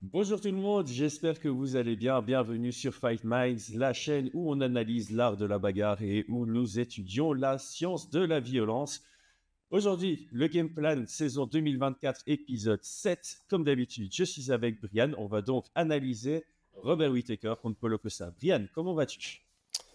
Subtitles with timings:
[0.00, 2.22] Bonjour tout le monde, j'espère que vous allez bien.
[2.22, 6.46] Bienvenue sur Fight Minds, la chaîne où on analyse l'art de la bagarre et où
[6.46, 9.02] nous étudions la science de la violence.
[9.72, 13.38] Aujourd'hui, le Game Plan saison 2024, épisode 7.
[13.50, 15.14] Comme d'habitude, je suis avec Brian.
[15.18, 16.44] On va donc analyser
[16.74, 18.30] Robert Whittaker contre Polo Costa.
[18.38, 19.40] Brian, comment vas-tu?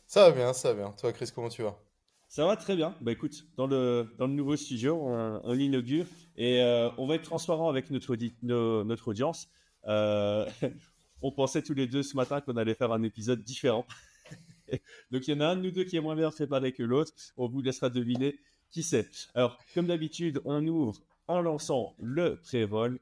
[0.06, 0.92] Ça va bien, ça va bien.
[1.00, 1.80] Toi, Chris, comment tu vas?
[2.28, 2.94] Ça va très bien.
[3.00, 7.16] Bah écoute, dans le, dans le nouveau studio, on, on l'inaugure et euh, on va
[7.16, 8.18] être transparent avec notre,
[8.84, 9.48] notre audience.
[9.88, 10.46] Euh,
[11.22, 13.86] on pensait tous les deux ce matin qu'on allait faire un épisode différent.
[15.12, 16.84] Donc il y en a un de nous deux qui est moins bien préparé que
[16.84, 17.12] l'autre.
[17.38, 18.36] On vous laissera deviner
[18.72, 19.08] qui c'est.
[19.36, 23.00] Alors, comme d'habitude, on ouvre en lançant le pré-vol.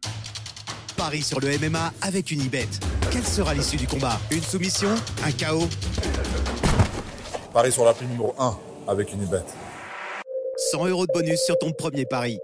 [0.98, 2.67] Paris sur le MMA avec une ibet.
[3.12, 4.20] Quelle sera l'issue du combat?
[4.29, 4.90] Une soumission?
[5.23, 5.68] Un chaos
[7.54, 8.57] Paris sur la prime numéro 1
[8.88, 9.43] avec une ibet.
[10.71, 12.38] 100 euros de bonus sur ton premier pari.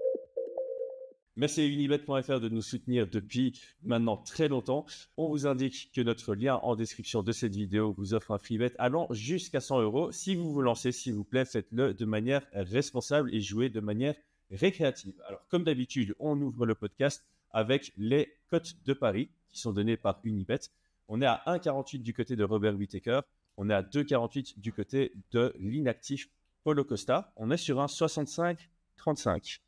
[1.40, 4.88] Merci à unibet.fr de nous soutenir depuis maintenant très longtemps.
[5.18, 8.58] On vous indique que notre lien en description de cette vidéo vous offre un free
[8.58, 10.12] bet allant jusqu'à 100 euros.
[10.12, 14.16] Si vous vous lancez, s'il vous plaît, faites-le de manière responsable et jouez de manière
[14.50, 15.14] récréative.
[15.28, 19.96] Alors, comme d'habitude, on ouvre le podcast avec les cotes de Paris qui sont données
[19.96, 20.62] par Unibet.
[21.08, 23.20] On est à 1,48 du côté de Robert Whittaker.
[23.58, 26.32] On est à 2,48 du côté de l'inactif
[26.64, 27.32] Paulo Costa.
[27.36, 29.60] On est sur un 65-35.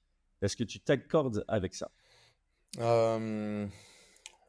[0.41, 1.91] Est-ce que tu t'accordes avec ça?
[2.79, 3.67] Euh,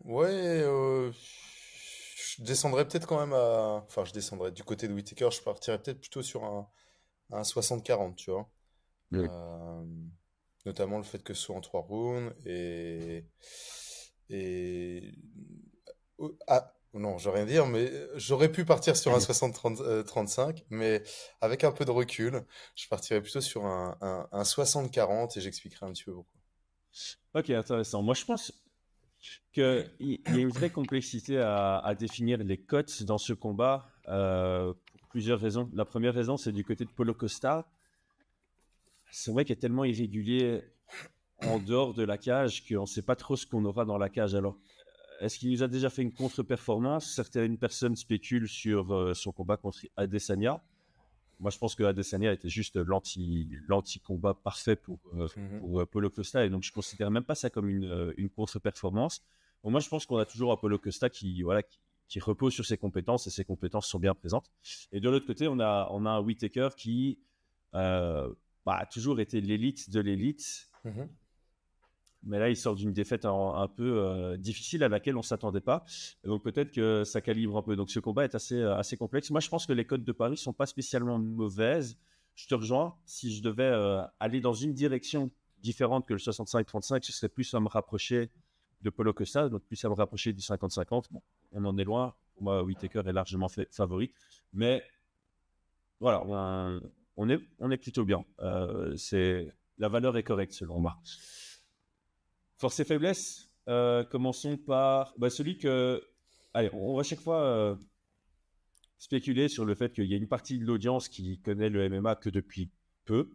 [0.04, 3.82] Ouais, euh, je descendrais peut-être quand même à...
[3.86, 6.68] Enfin, je descendrais du côté de Whittaker, je partirais peut-être plutôt sur un,
[7.32, 8.50] un 60-40, tu vois.
[9.12, 9.26] Oui.
[9.28, 9.84] Euh,
[10.66, 13.24] Notamment le fait que ce soit en 3 rounds et...
[14.28, 15.12] Et...
[16.94, 21.02] non, je rien dire, mais j'aurais pu partir sur un 60-35, mais
[21.40, 25.86] avec un peu de recul, je partirais plutôt sur un, un, un 60-40 et j'expliquerai
[25.86, 26.40] un petit peu pourquoi.
[27.34, 28.02] Ok, intéressant.
[28.02, 28.52] Moi, je pense
[29.52, 34.72] qu'il y a une vraie complexité à, à définir les cotes dans ce combat euh,
[34.98, 35.70] pour plusieurs raisons.
[35.72, 37.70] La première raison, c'est du côté de Polo Costa.
[39.12, 40.62] C'est vrai qu'il est tellement irrégulier
[41.42, 44.08] en dehors de la cage qu'on ne sait pas trop ce qu'on aura dans la
[44.08, 44.34] cage.
[44.34, 44.56] Alors,
[45.20, 47.12] est-ce qu'il nous a déjà fait une contre-performance?
[47.14, 50.62] Certaines personnes spéculent sur euh, son combat contre Adesanya.
[51.38, 55.60] Moi, je pense que Adesanya était juste l'anti, l'anti-combat parfait pour, euh, Mhm.
[55.60, 56.44] pour euh, Paulo Costa.
[56.44, 59.22] Et donc, je considère même pas ça comme une, euh, une contre-performance.
[59.62, 62.66] Bon, moi, je pense qu'on a toujours Apollo Costa qui, voilà, qui, qui repose sur
[62.66, 64.50] ses compétences et ses compétences sont bien présentes.
[64.92, 67.18] Et de l'autre côté, on a, on a un Whittaker qui
[67.74, 68.28] euh,
[68.66, 70.68] bah, a toujours été l'élite de l'élite.
[70.84, 71.08] Mhm.
[72.22, 75.60] Mais là, il sort d'une défaite un, peu euh, difficile à laquelle on ne s'attendait
[75.60, 75.84] pas.
[76.24, 77.76] Donc peut-être que ça calibre un peu.
[77.76, 79.30] Donc ce combat est assez, euh, assez complexe.
[79.30, 81.98] Moi, je pense que les codes de Paris ne sont pas spécialement mauvaises.
[82.34, 82.96] Je te rejoins.
[83.06, 85.30] Si je devais euh, aller dans une direction
[85.62, 88.30] différente que le 65-35, ce serait plus à me rapprocher
[88.82, 91.06] de Polo Costa, donc plus à me rapprocher du 50-50.
[91.10, 92.14] Bon, on en est loin.
[92.34, 94.12] Pour moi, Whittaker est largement favori.
[94.52, 94.82] Mais
[96.00, 96.22] voilà,
[97.16, 98.24] on, est, on est plutôt bien.
[98.96, 100.98] C'est, la valeur est correcte selon moi.
[102.60, 106.04] Force et faiblesse, euh, commençons par bah, celui que.
[106.52, 107.74] Allez, on va chaque fois euh,
[108.98, 112.16] spéculer sur le fait qu'il y a une partie de l'audience qui connaît le MMA
[112.16, 112.70] que depuis
[113.06, 113.30] peu.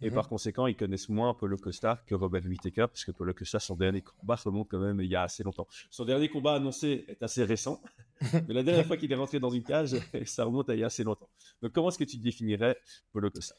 [0.00, 0.14] Et Mhm.
[0.14, 3.76] par conséquent, ils connaissent moins Paulo Costa que Robert Whittaker, parce que Paulo Costa, son
[3.76, 5.68] dernier combat remonte quand même il y a assez longtemps.
[5.90, 7.82] Son dernier combat annoncé est assez récent,
[8.48, 10.82] mais la dernière fois qu'il est rentré dans une cage, ça remonte à il y
[10.82, 11.28] a assez longtemps.
[11.60, 12.78] Donc, comment est-ce que tu définirais
[13.12, 13.54] Paulo Costa?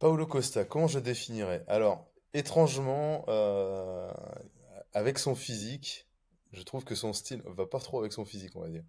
[0.00, 1.64] Paulo Costa, comment je définirais?
[1.68, 4.12] Alors, étrangement, euh,
[4.92, 6.08] avec son physique,
[6.52, 8.84] je trouve que son style va pas trop avec son physique, on va dire.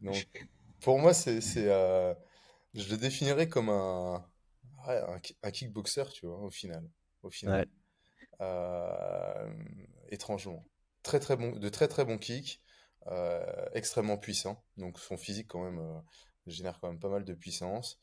[0.00, 0.26] Donc,
[0.80, 2.14] pour moi, c'est, c'est, euh,
[2.74, 4.26] je le définirais comme un,
[4.88, 6.88] ouais, un, ki- un kickboxer, tu vois, au final.
[7.22, 7.66] Au final.
[8.40, 9.50] Euh,
[10.10, 10.66] étrangement.
[11.02, 12.60] Très, très bon, de très, très bons kicks,
[13.08, 14.64] euh, extrêmement puissant.
[14.76, 16.02] Donc, son physique, quand même,
[16.46, 17.98] génère quand même pas mal de puissance.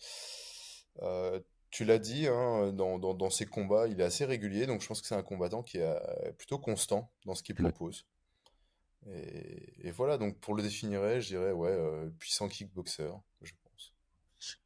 [1.73, 4.87] Tu l'as dit, hein, dans, dans, dans ses combats, il est assez régulier, donc je
[4.87, 7.71] pense que c'est un combattant qui est euh, plutôt constant dans ce qu'il Ouais.
[7.71, 8.05] propose.
[9.07, 13.09] Et, et voilà, donc pour le définir, je dirais, ouais, euh, puissant kickboxer,
[13.41, 13.93] je pense.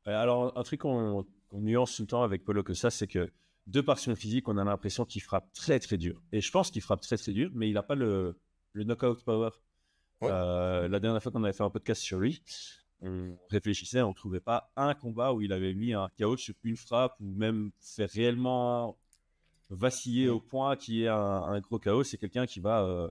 [0.07, 3.31] Euh, Alors, un truc qu'on qu'on nuance tout le temps avec Paulo Costa, c'est que
[3.67, 6.21] de par son physique, on a l'impression qu'il frappe très très dur.
[6.33, 8.37] Et je pense qu'il frappe très très dur, mais il n'a pas le,
[8.73, 9.51] le knockout power.
[10.19, 10.29] Ouais.
[10.29, 12.43] Euh, la dernière fois qu'on avait fait un podcast sur lui,
[13.01, 16.55] on réfléchissait, on ne trouvait pas un combat où il avait mis un KO sur
[16.63, 18.97] une frappe ou même fait réellement
[19.69, 20.31] vaciller Mm.
[20.31, 22.03] au point qu'il y ait un, un gros KO.
[22.03, 23.09] C'est quelqu'un qui va, euh,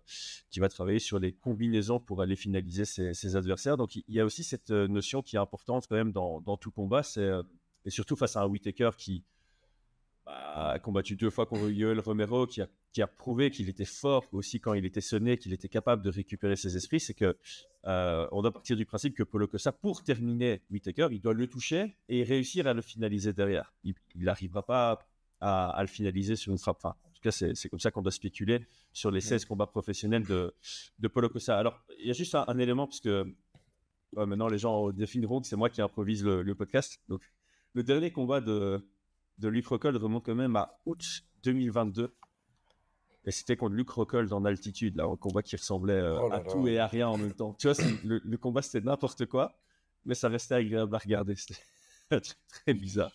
[0.50, 3.76] qui va travailler sur les combinaisons pour aller finaliser ses, ses adversaires.
[3.76, 6.56] Donc il y a aussi cette euh, notion qui est importante quand même dans, dans
[6.56, 7.42] tout combat, c'est euh,
[7.84, 9.22] et surtout face à un Whittaker qui
[10.26, 14.24] bah, combattu deux fois contre Yoel Romero, qui a, qui a prouvé qu'il était fort
[14.32, 17.38] aussi quand il était sonné, qu'il était capable de récupérer ses esprits, c'est que
[17.86, 21.46] euh, on doit partir du principe que Polo Costa, pour terminer Whitaker, il doit le
[21.46, 23.72] toucher et réussir à le finaliser derrière.
[23.84, 24.98] Il n'arrivera pas
[25.40, 26.78] à, à, le finaliser sur une frappe.
[26.78, 30.26] Enfin, en tout cas, c'est comme ça qu'on doit spéculer sur les 16 combats professionnels
[30.26, 30.52] de,
[30.98, 31.56] de Polo Costa.
[31.56, 33.32] Alors, il y a juste un, un élément, parce que
[34.16, 37.00] maintenant les gens définiront que c'est moi qui improvise le, le, podcast.
[37.08, 37.22] Donc,
[37.74, 38.82] le dernier combat de,
[39.38, 41.04] de Luc Rockhold remonte quand même à août
[41.42, 42.14] 2022.
[43.26, 46.38] Et c'était contre Luc Rockhold en altitude, là, un combat qui ressemblait euh, oh à
[46.38, 46.72] là tout là.
[46.72, 47.54] et à rien en même temps.
[47.58, 49.58] Tu vois, le, le, combat c'était n'importe quoi,
[50.04, 51.34] mais ça restait agréable à regarder.
[51.36, 51.60] C'était
[52.48, 53.10] très bizarre.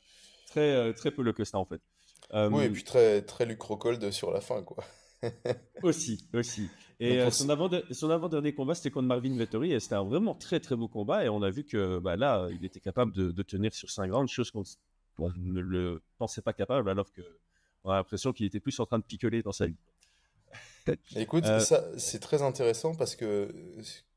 [0.48, 1.80] Très, euh, très peu le que ça en fait.
[2.34, 4.84] Euh, oui, et puis très, très Luc Rockhold sur la fin, quoi.
[5.84, 6.70] aussi, aussi.
[7.00, 10.60] Et son, avant son avant-dernier combat, c'était contre Marvin Vettori, et c'était un vraiment très
[10.60, 11.24] très beau combat.
[11.24, 14.12] Et on a vu que bah, là, il était capable de, de tenir sur 5
[14.12, 14.64] rounds, chose qu'on
[15.20, 19.04] ne le pensait pas capable, alors qu'on a l'impression qu'il était plus en train de
[19.04, 19.78] picoler dans sa vie.
[21.16, 21.60] Écoute, euh...
[21.60, 23.54] ça c'est très intéressant parce que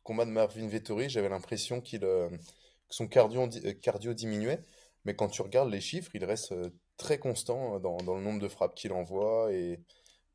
[0.03, 3.49] combat de Marvin Vettori, j'avais l'impression qu'il euh, que son cardio,
[3.83, 4.65] cardio diminuait,
[5.05, 8.41] mais quand tu regardes les chiffres, il reste euh, très constant dans, dans le nombre
[8.41, 9.81] de frappes qu'il envoie et,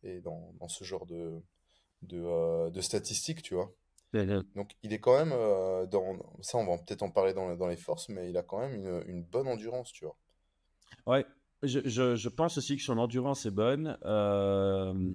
[0.03, 1.41] et dans, dans, ce genre de,
[2.01, 3.71] de, euh, de, statistiques, tu vois.
[4.56, 5.29] Donc il est quand même
[5.89, 8.57] dans ça, on va peut-être en parler dans, dans, les forces, mais il a quand
[8.57, 10.17] même une, une bonne endurance, tu vois.
[11.09, 11.25] Ouais,
[11.63, 13.97] je, je, je, pense aussi que son endurance est bonne.
[14.06, 15.11] Euh...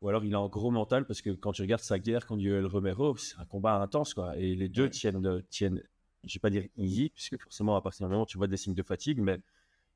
[0.00, 2.42] Ou alors il a un gros mental parce que quand tu regardes sa guerre contre
[2.42, 4.36] Yoel Romero, c'est un combat intense quoi.
[4.36, 5.80] Et les deux tiennent, tiennent
[6.24, 8.74] je vais pas dire easy, puisque forcément à partir d'un moment tu vois des signes
[8.74, 9.40] de fatigue, mais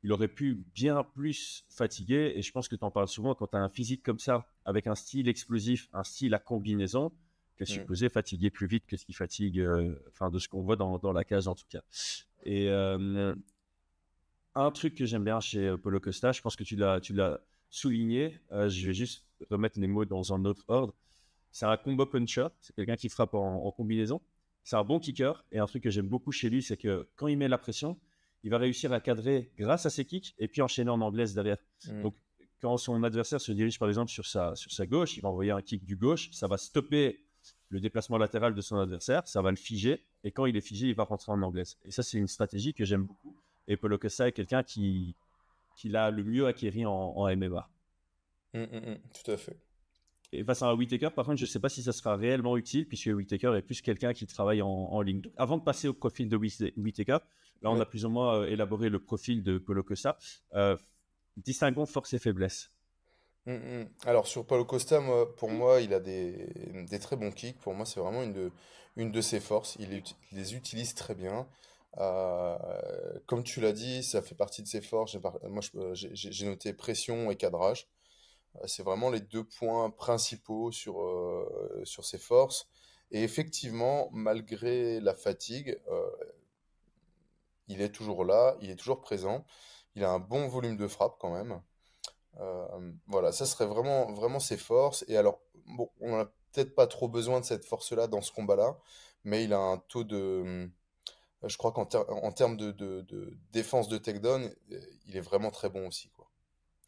[0.04, 2.34] il aurait pu bien plus fatiguer.
[2.36, 4.46] Et je pense que tu en parles souvent quand tu as un physique comme ça,
[4.64, 7.10] avec un style explosif, un style à combinaison,
[7.56, 8.10] que supposé mm.
[8.10, 11.12] fatiguer plus vite que ce qui fatigue, euh, enfin de ce qu'on voit dans, dans,
[11.12, 11.82] la cage en tout cas.
[12.44, 13.34] Et euh,
[14.58, 17.40] un truc que j'aime bien chez Polo Costa, je pense que tu l'as, tu l'as
[17.70, 20.94] souligné, euh, je vais juste remettre les mots dans un autre ordre.
[21.50, 24.20] C'est un combo puncher, c'est quelqu'un qui frappe en, en combinaison.
[24.64, 27.28] C'est un bon kicker, et un truc que j'aime beaucoup chez lui, c'est que quand
[27.28, 27.98] il met la pression,
[28.42, 31.58] il va réussir à cadrer grâce à ses kicks et puis enchaîner en anglaise derrière.
[31.86, 32.02] Mmh.
[32.02, 32.14] Donc,
[32.60, 35.52] quand son adversaire se dirige par exemple sur sa, sur sa gauche, il va envoyer
[35.52, 37.24] un kick du gauche, ça va stopper
[37.68, 40.88] le déplacement latéral de son adversaire, ça va le figer, et quand il est figé,
[40.88, 41.78] il va rentrer en anglaise.
[41.84, 43.36] Et ça, c'est une stratégie que j'aime beaucoup.
[43.68, 45.14] Et Polo Costa est quelqu'un qui,
[45.76, 47.70] qui l'a le mieux acquéri en, en MMA.
[48.54, 49.56] Mmh, mmh, tout à fait.
[50.32, 52.56] Et face à un Whitaker, par contre, je ne sais pas si ça sera réellement
[52.56, 55.22] utile, puisque Whitaker est plus quelqu'un qui travaille en, en ligne.
[55.22, 57.18] Donc, avant de passer au profil de Whitaker,
[57.62, 57.80] là, on ouais.
[57.80, 60.18] a plus ou moins euh, élaboré le profil de Polo Costa.
[60.54, 60.76] Euh,
[61.36, 62.70] distinguons force et faiblesse.
[64.04, 66.50] Alors, sur Paulo Costa, moi, pour moi, il a des,
[66.86, 67.58] des très bons kicks.
[67.60, 68.52] Pour moi, c'est vraiment une de,
[68.96, 69.76] une de ses forces.
[69.80, 71.46] Il les utilise très bien.
[71.96, 72.56] Euh,
[73.26, 75.16] comme tu l'as dit, ça fait partie de ses forces.
[75.44, 75.62] Moi,
[75.94, 77.88] j'ai noté pression et cadrage.
[78.56, 82.68] Euh, c'est vraiment les deux points principaux sur, euh, sur ses forces.
[83.10, 86.10] Et effectivement, malgré la fatigue, euh,
[87.68, 89.44] il est toujours là, il est toujours présent.
[89.94, 91.60] Il a un bon volume de frappe quand même.
[92.40, 95.04] Euh, voilà, ça serait vraiment, vraiment ses forces.
[95.08, 98.78] Et alors, bon, on n'a peut-être pas trop besoin de cette force-là dans ce combat-là,
[99.24, 100.70] mais il a un taux de,
[101.44, 104.50] je crois qu'en ter en termes de, de, de, défense de takedown,
[105.06, 106.10] il est vraiment très bon aussi.
[106.10, 106.28] Quoi.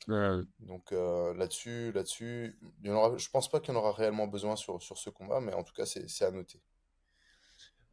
[0.08, 0.44] Euh...
[0.60, 4.26] Donc euh, là-dessus, là-dessus, il y aura, je pense pas qu'il y en aura réellement
[4.26, 6.60] besoin sur, sur ce combat, mais en tout cas, c'est à noter.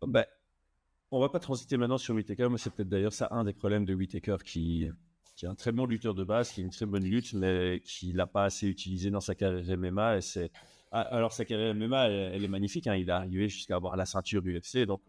[0.02, 0.26] Ben,
[1.12, 3.86] on va pas transiter maintenant sur Whitaker, mais c'est peut-être d'ailleurs ça un des problèmes
[3.86, 4.90] de Whitaker qui,
[5.36, 7.82] qui est un très bon lutteur de base, qui a une très bonne lutte, mais
[7.84, 10.18] qui l'a pas assez utilisé dans sa carrière MMA.
[10.18, 10.52] Et c'est
[10.92, 12.88] ah, alors sa carrière MMA, elle, elle est magnifique.
[12.88, 15.02] Hein, il est arrivé jusqu'à avoir la ceinture UFC, donc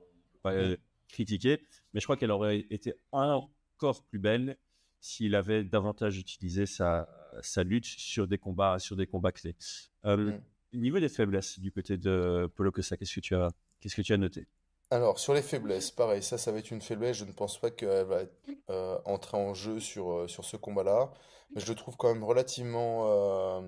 [1.09, 1.61] critiquer,
[1.93, 4.59] mais je crois qu'elle aurait été encore plus belle
[5.01, 7.09] s'il avait davantage utilisé sa,
[7.43, 9.57] sa lutte sur des combats, sur des combats clés.
[10.05, 10.41] Euh, mmh.
[10.75, 13.51] Niveau des faiblesses du côté de Polo Costa, qu'est-ce que tu as,
[13.81, 14.47] qu'est-ce que tu as noté?
[14.91, 17.19] Alors, sur les faiblesses, pareil, ça, ça va être une faiblesse.
[17.19, 18.35] Je ne pense pas qu'elle va être,
[18.71, 21.13] euh, entrer en jeu sur, euh, sur ce combat-là.
[21.55, 23.61] Mais je le trouve quand même relativement euh,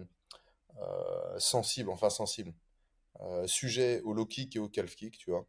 [0.78, 2.52] euh, sensible, enfin sensible.
[3.46, 5.46] sujet au low kick et au calf kick, tu vois.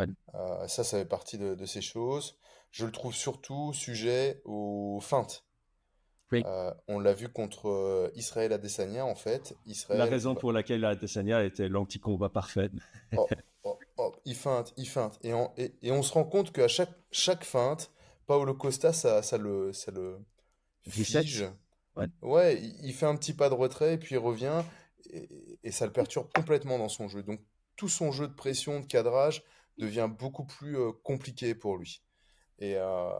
[0.00, 2.38] Euh, ça, ça fait partie de, de, ces choses.
[2.70, 5.44] Je le trouve surtout sujet aux feintes.
[6.32, 6.42] Oui.
[6.44, 9.54] Euh, on l'a vu contre euh, Israël Adesanya, en fait.
[9.66, 12.70] Israël, La raison pour laquelle Adesanya était l'anti-combat parfait.
[13.16, 13.28] oh,
[13.62, 15.18] oh, oh, il feinte, il feinte.
[15.22, 17.92] Et on, et, et on se rend compte qu'à chaque, chaque feinte,
[18.26, 20.18] Paolo Costa, ça, ça le, ça le
[20.88, 21.46] fige.
[21.94, 22.08] Ouais.
[22.22, 24.62] ouais, il fait un petit pas de retrait, et puis il revient,
[25.08, 27.22] et, et ça le perturbe complètement dans son jeu.
[27.22, 27.40] Donc,
[27.76, 29.44] tout son jeu de pression, de cadrage,
[29.78, 32.02] devient beaucoup plus euh, compliqué pour lui.
[32.58, 33.10] Et euh,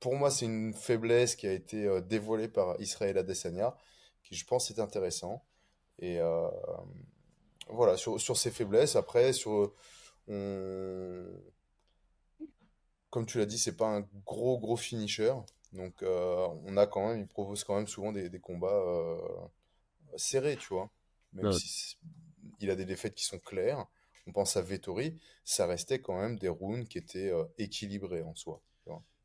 [0.00, 3.76] pour moi, c'est une faiblesse qui a été euh, dévoilée par Israël Adesanya,
[4.22, 5.44] qui je pense est intéressant.
[5.98, 6.18] Et
[7.68, 9.72] voilà, sur, sur ses faiblesses, après, sur.
[13.08, 15.32] Comme tu l'as dit, c'est pas un gros, gros finisher.
[15.72, 18.84] Donc, on a quand même, il propose quand même souvent des, des combats
[20.16, 20.90] serrés, tu vois.
[21.32, 21.96] Même si
[22.60, 23.86] il a des défaites qui sont claires.
[24.26, 28.60] On pense à Vettori, ça restait quand même des rounds qui étaient équilibrés en soi.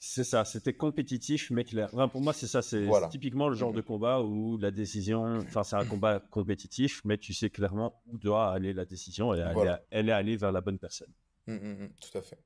[0.03, 1.91] C'est ça, c'était compétitif mais clair.
[2.11, 5.63] pour moi, c'est ça, c'est typiquement le genre mmh de combat où la décision, enfin,
[5.63, 9.45] c'est un combat compétitif, mais tu sais clairement où doit aller la décision et
[9.91, 11.13] elle, est, allée vers la bonne personne.
[11.45, 12.39] Mmh, mmh, tout à fait.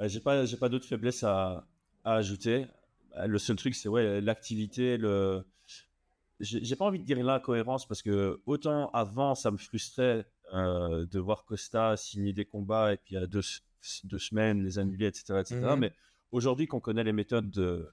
[0.00, 1.66] Euh, j'ai pas, j'ai pas d'autres faiblesses à,
[2.04, 2.66] ajouter.
[3.16, 5.44] Euh, le seul truc, c'est ouais, l'activité, le.
[6.38, 11.18] J'ai pas envie de dire l'incohérence parce que autant avant, ça me frustrait euh, de
[11.18, 13.42] voir Costa signer des combats et puis il y a deux,
[14.04, 15.74] deux semaines les annuler, etc., etc.
[15.76, 15.92] Mais
[16.34, 17.88] Aujourd'hui, qu'on connaît les méthodes, de,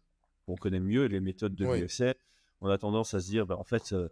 [0.48, 2.18] qu'on connaît mieux les méthodes de l'UFC,
[2.60, 4.10] on a tendance à se dire, bah, en fait, euh,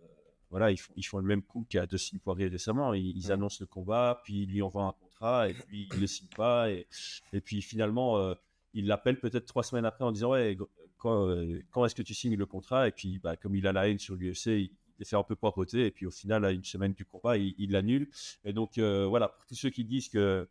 [0.51, 2.93] voilà, ils, ils, font le même coup qu'à De Poirier récemment.
[2.93, 6.05] Ils, ils, annoncent le combat, puis ils lui envoient un contrat, et puis ils le
[6.05, 6.85] signent pas, et,
[7.33, 8.35] et puis finalement, euh,
[8.75, 10.55] ils l'appellent peut-être trois semaines après en disant, ouais,
[10.99, 11.35] quand,
[11.71, 12.87] quand est-ce que tu signes le contrat?
[12.87, 15.35] Et puis, bah, comme il a la haine sur l'UFC, il, les fait un peu
[15.35, 18.09] poireauter, et puis au final, à une semaine du combat, il l'annule.
[18.43, 20.47] Et donc, voilà, pour tous ceux qui disent que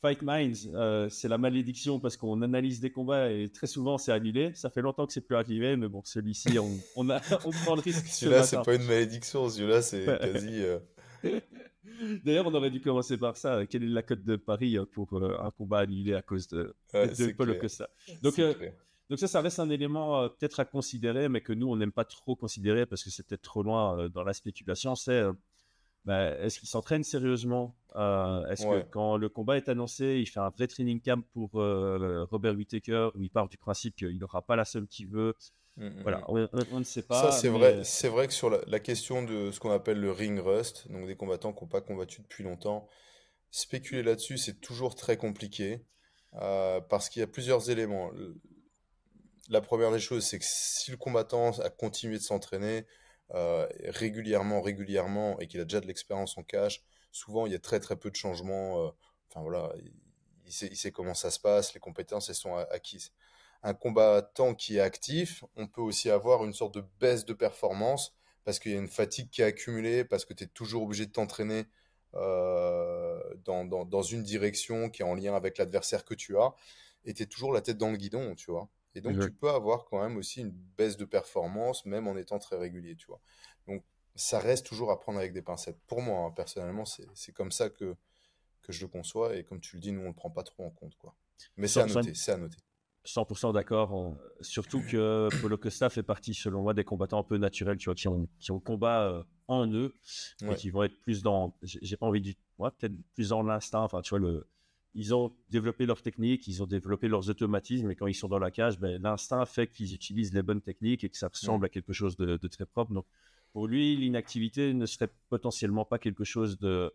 [0.00, 4.12] Fight Minds, euh, c'est la malédiction parce qu'on analyse des combats et très souvent c'est
[4.12, 4.52] annulé.
[4.54, 7.74] Ça fait longtemps que c'est plus arrivé, mais bon, celui-ci, on, on, a, on prend
[7.74, 8.06] le risque.
[8.06, 10.62] celui-là, c'est pas une malédiction, celui-là, c'est quasi.
[10.62, 10.78] Euh,
[12.24, 13.66] D'ailleurs, on aurait dû commencer par ça.
[13.66, 17.32] Quelle est la cote de Paris euh, pour un combat annulé à cause de, de
[17.32, 17.90] Paulo Costa
[18.22, 18.40] Donc,
[19.10, 22.06] donc ça, ça reste un élément peut-être à considérer, mais que nous, on n'aime pas
[22.06, 24.94] trop considérer parce que c'est peut-être trop loin dans la spéculation.
[24.94, 25.22] C'est
[26.04, 30.40] bah, est-ce qu'il s'entraîne sérieusement euh, Est-ce que quand le combat est annoncé, il fait
[30.40, 34.42] un vrai training camp pour euh, Robert Whittaker où il part du principe qu'il n'aura
[34.42, 35.34] pas la somme qu'il veut?
[35.76, 36.48] Mmh, mmh, Voilà, mmh.
[36.72, 37.20] on, ne sait pas.
[37.20, 40.40] Ça, c'est vrai, c'est vrai que sur la, question de ce qu'on appelle le ring
[40.40, 42.88] rust, donc des combattants qui n'ont pas combattu depuis longtemps,
[43.50, 45.84] spéculer là-dessus, c'est toujours très compliqué
[46.40, 48.10] euh, parce qu'il y a plusieurs éléments.
[49.48, 52.86] La première des choses, c'est que si le combattant a continué de s'entraîner,
[53.34, 56.82] euh, régulièrement, régulièrement, et qu'il a déjà de l'expérience en cash,
[57.12, 58.84] souvent il y a très très peu de changements.
[58.84, 58.90] Euh,
[59.28, 59.72] enfin voilà,
[60.46, 63.12] il, sait, comment ça se passe, les compétences elles sont acquises.
[63.62, 68.14] Un combattant qui est actif, on peut aussi avoir une sorte de baisse de performance
[68.44, 71.06] parce qu'il y a une fatigue qui est accumulée, parce que tu es toujours obligé
[71.06, 71.66] de t'entraîner
[72.14, 76.52] euh, dans, dans, dans, une direction qui est en lien avec l'adversaire que tu as,
[77.04, 78.68] et tu es toujours la tête dans le guidon, tu vois.
[78.94, 82.38] Et donc, tu peux avoir quand même aussi une baisse de performance, même en étant
[82.38, 83.20] très régulier, tu vois.
[83.68, 85.78] Donc, ça reste toujours à prendre avec des pincettes.
[85.86, 87.96] Pour moi, hein, personnellement, c'est comme ça que,
[88.62, 89.36] que je le conçois.
[89.36, 91.14] Et comme tu le dis, nous, on ne le prend pas trop en compte, quoi.
[91.56, 92.58] Mais c'est à noter, c'est à noter.
[93.06, 94.16] 100% d'accord.
[94.40, 97.94] Surtout que Polo Costa fait partie, selon moi, des combattants un peu naturels, tu vois,
[97.94, 99.94] qui ont, qui ont combat euh, en eux
[100.42, 103.42] et qui vont être plus dans, j'ai pas envie de dire, ouais, peut-être plus dans
[103.42, 104.46] l'instinct, enfin, tu vois, le,
[104.94, 108.38] ils ont développé leurs techniques, ils ont développé leurs automatismes, et quand ils sont dans
[108.38, 111.68] la cage, ben, l'instinct fait qu'ils utilisent les bonnes techniques et que ça ressemble à
[111.68, 112.92] quelque chose de, très propre.
[112.92, 113.06] Donc,
[113.52, 116.92] pour lui, l'inactivité ne serait potentiellement pas quelque chose de,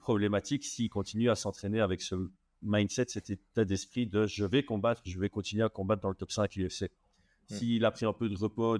[0.00, 2.16] problématique s'il continue à s'entraîner avec ce
[2.62, 6.16] mindset, cet état d'esprit de je vais combattre, je vais continuer à combattre dans le
[6.16, 6.90] top 5 UFC.
[7.46, 8.76] S'il a pris un peu de repos,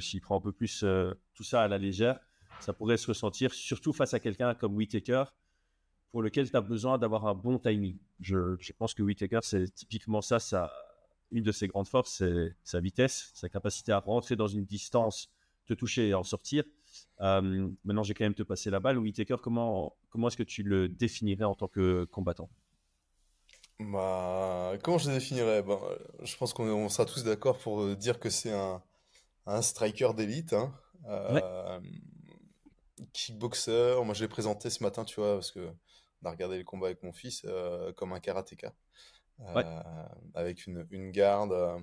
[0.00, 2.20] s'il prend un peu plus euh, tout ça à la légère,
[2.60, 5.24] ça pourrait se ressentir, surtout face à quelqu'un comme Whitaker,
[6.14, 7.96] pour lequel tu as besoin d'avoir un bon timing.
[8.20, 10.72] Je, pense que Whitaker, c'est typiquement ça, ça,
[11.32, 15.28] une de ses grandes forces, c'est sa vitesse, sa capacité à rentrer dans une distance,
[15.66, 16.62] te toucher et en sortir.
[17.20, 18.96] Euh, maintenant, j'ai quand même te passer la balle.
[18.98, 22.48] Whitaker, comment, comment est-ce que tu le définirais en tant que combattant?
[23.80, 25.64] Bah, Comment je le définirais?
[25.64, 25.80] Ben,
[26.22, 28.80] Je pense qu'on sera tous d'accord pour dire que c'est un,
[29.46, 30.52] un striker d'élite.
[30.52, 30.72] Hein.
[31.08, 31.80] Euh,
[33.12, 35.68] kickboxer, moi je l'ai présenté ce matin, tu vois, parce que
[36.24, 38.74] on a regardé les combats avec mon fils euh, comme un karatéka.
[39.40, 39.62] Euh,
[40.34, 41.52] avec une, une garde.
[41.52, 41.78] Euh,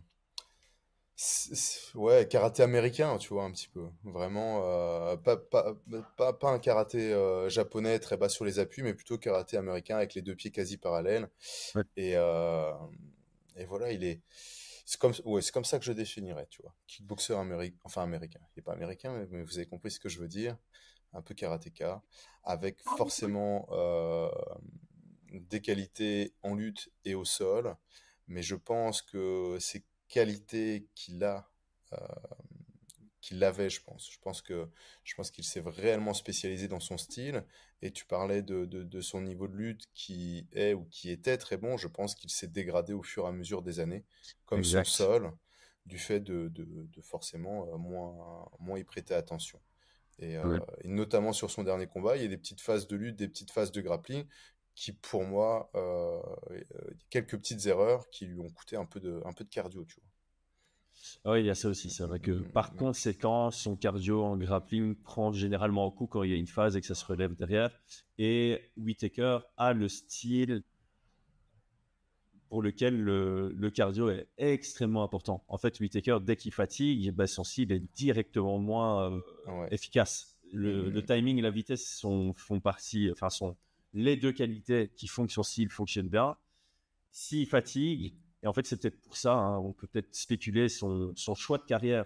[1.95, 3.87] ouais, karaté américain, tu vois, un petit peu.
[4.03, 4.61] Vraiment,
[5.17, 5.75] pas, pas,
[6.17, 7.13] pas, pas, un karaté
[7.49, 10.77] japonais très bas sur les appuis, mais plutôt karaté américain avec les deux pieds quasi
[10.77, 11.29] parallèles.
[11.95, 14.21] Et, et voilà, il est.
[14.85, 16.73] C'est comme, ouais, c'est comme ça que je définirais, tu vois.
[16.87, 18.39] Kickboxer américain, enfin américain.
[18.55, 20.57] Il n'est pas américain, mais vous avez compris ce que je veux dire
[21.13, 22.01] un peu karatéka,
[22.43, 24.29] avec ah, forcément euh,
[25.31, 27.75] des qualités en lutte et au sol.
[28.27, 31.49] Mais je pense que ces qualités qu'il a,
[31.93, 31.97] euh,
[33.19, 34.09] qu'il l'avait, je pense.
[34.11, 34.69] Je pense que
[35.03, 37.45] je pense qu'il s'est réellement spécialisé dans son style.
[37.83, 41.57] Et tu parlais de, de, son niveau de lutte qui est ou qui était très
[41.57, 41.77] bon.
[41.77, 44.05] Je pense qu'il s'est dégradé au fur et à mesure des années,
[44.45, 45.31] comme son sol,
[45.87, 49.59] du fait de, de forcément euh, moins, moins y prêter attention.
[50.19, 52.95] Et, euh, et, notamment sur son dernier combat, il y a des petites phases de
[52.95, 54.25] lutte, des petites phases de grappling
[54.75, 56.21] qui, pour moi, euh,
[57.09, 59.99] quelques petites erreurs qui lui ont coûté un peu de, un peu de cardio, tu
[59.99, 61.33] vois.
[61.33, 61.89] Oui, il y a ça aussi.
[61.89, 66.31] C'est vrai que par conséquent, son cardio en grappling prend généralement un coup quand il
[66.31, 67.71] y a une phase et que ça se relève derrière.
[68.17, 70.63] Et Whitaker a le style
[72.51, 75.41] pour lequel le, cardio est extrêmement important.
[75.47, 79.09] En fait, Whitaker, dès qu'il fatigue, bah, son style est directement moins
[79.47, 80.37] euh, efficace.
[80.51, 83.55] Le, le, timing et la vitesse sont, font partie, enfin, sont
[83.93, 86.35] les deux qualités qui font que son style fonctionne bien.
[87.09, 91.13] S'il fatigue, et en fait, c'est peut-être pour ça, hein, on peut peut-être spéculer son,
[91.15, 92.03] son, choix de carrière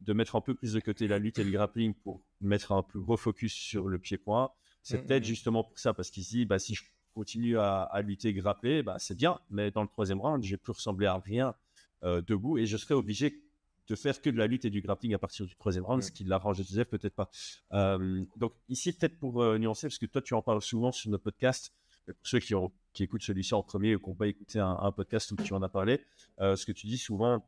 [0.00, 2.82] de mettre un peu plus de côté la lutte et le grappling pour mettre un
[2.82, 4.50] plus gros focus sur le pied-point.
[4.82, 5.28] C'est mmh, peut-être mmh, mmh.
[5.28, 6.82] justement pour ça, parce qu'il se dit, bah, si je
[7.14, 10.56] continue à, à lutter, grappler, bah, c'est bien, mais dans le troisième round, je vais
[10.56, 11.54] plus ressembler à rien
[12.02, 13.40] euh, debout et je serai obligé
[13.86, 16.10] de faire que de la lutte et du grappling à partir du troisième round, ce
[16.10, 17.30] qui l'arrange Joseph, peut-être pas.
[17.72, 21.10] Euh, donc ici, peut-être pour euh, nuancer, parce que toi, tu en parles souvent sur
[21.10, 21.72] notre podcast,
[22.06, 24.92] pour ceux qui ont qui écoutent celui-ci en premier ou qui n'ont pas écouté un,
[24.92, 26.00] podcast où tu en as parlé,
[26.40, 27.44] euh, ce que tu dis souvent,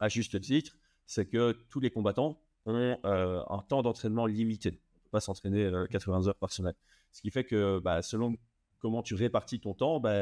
[0.00, 4.70] à juste titre, c'est que tous les combattants ont un temps d'entraînement limité.
[4.70, 6.74] On ne peut pas s'entraîner 80 euh, heures par semaine.
[7.12, 8.34] Ce qui fait que bah, selon
[8.82, 10.12] comment tu répartis ton temps, bah,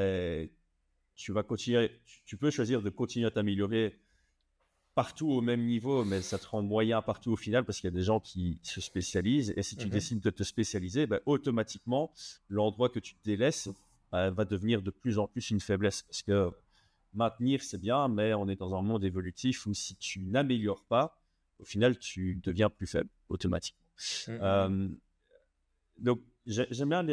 [1.17, 1.91] tu vas continuer,
[2.27, 3.99] tu peux choisir de continuer à t'améliorer
[4.95, 7.93] partout au même niveau, mais ça te rend moyen partout au final parce qu'il y
[7.93, 9.55] a des gens qui se spécialisent.
[9.57, 12.13] Et si tu mmh décides de te spécialiser, bah, automatiquement,
[12.49, 13.69] l'endroit que tu délaisses
[14.13, 16.03] va devenir de plus en plus une faiblesse.
[16.03, 16.51] Parce que
[17.15, 21.23] maintenir, c'est bien, mais on est dans un monde évolutif où si tu n'améliores pas,
[21.61, 23.87] au final, tu deviens plus faible automatiquement.
[24.27, 24.39] Mmh, mmh.
[24.43, 24.89] Euh,
[25.99, 27.05] donc, j'aime bien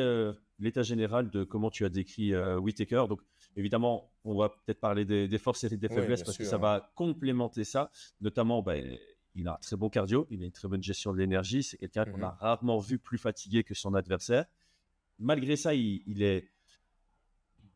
[0.59, 3.05] l'état général de comment tu as décrit euh, Whitaker.
[3.07, 3.21] Donc,
[3.55, 7.63] évidemment, on va peut-être parler des, forces et des faiblesses parce que ça va complémenter
[7.63, 7.91] ça.
[8.21, 8.97] Notamment, ben,
[9.35, 11.63] il a un très bon cardio, il a une très bonne gestion de l'énergie.
[11.63, 14.45] C'est quelqu'un qu'on a rarement vu plus fatigué que son adversaire.
[15.19, 16.49] Malgré ça, il est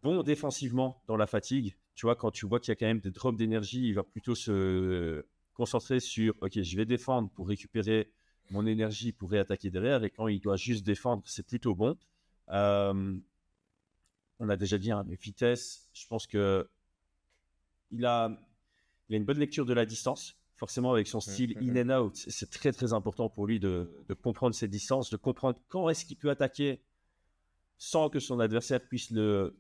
[0.02, 1.76] bon défensivement dans la fatigue.
[1.96, 4.04] Tu vois, quand tu vois qu'il y a quand même des drops d'énergie, il va
[4.04, 8.12] plutôt se concentrer sur OK, je vais défendre pour récupérer
[8.50, 10.04] mon énergie pour réattaquer derrière.
[10.04, 11.98] Et quand il doit juste défendre, c'est plutôt bon.
[12.50, 13.18] Euh,
[14.40, 16.68] on a déjà dit, hein, mais vitesse, je pense que
[17.92, 18.30] il a,
[19.10, 20.36] il a une bonne lecture de la distance.
[20.56, 24.14] Forcément, avec son style in and out, c'est très très important pour lui de, de
[24.14, 26.84] comprendre ses distances, de comprendre quand est-ce qu'il peut attaquer
[27.80, 29.58] sans que son adversaire puisse le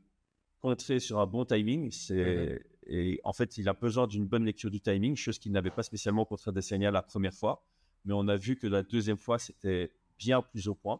[0.60, 1.90] contrer sur un bon timing.
[1.92, 5.72] C'est et en fait, il a besoin d'une bonne lecture du timing, chose qu'il n'avait
[5.72, 7.64] pas spécialement contre Adesanya la première fois.
[8.06, 11.00] Mais on a vu que la deuxième fois, c'était bien plus au point.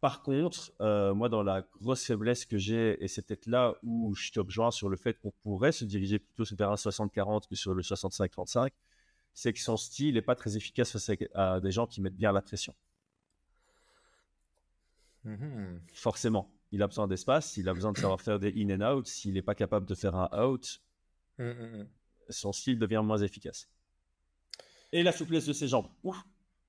[0.00, 4.14] Par contre, euh, moi, dans la grosse faiblesse que j'ai, et c'est peut-être là où
[4.14, 7.56] je te rejoins sur le fait qu'on pourrait se diriger plutôt vers un 60-40 que
[7.56, 8.70] sur le 65-35,
[9.34, 12.32] c'est que son style n'est pas très efficace face à, des gens qui mettent bien
[12.32, 12.74] la pression.
[15.24, 18.96] Mmh Forcément il a besoin d'espace, il a besoin de savoir faire des in and
[18.96, 19.06] out.
[19.06, 20.82] S'il n'est pas capable de faire un out,
[22.28, 23.68] son style devient moins efficace.
[24.92, 25.88] Et la souplesse de ses jambes.
[26.02, 26.22] Ouf,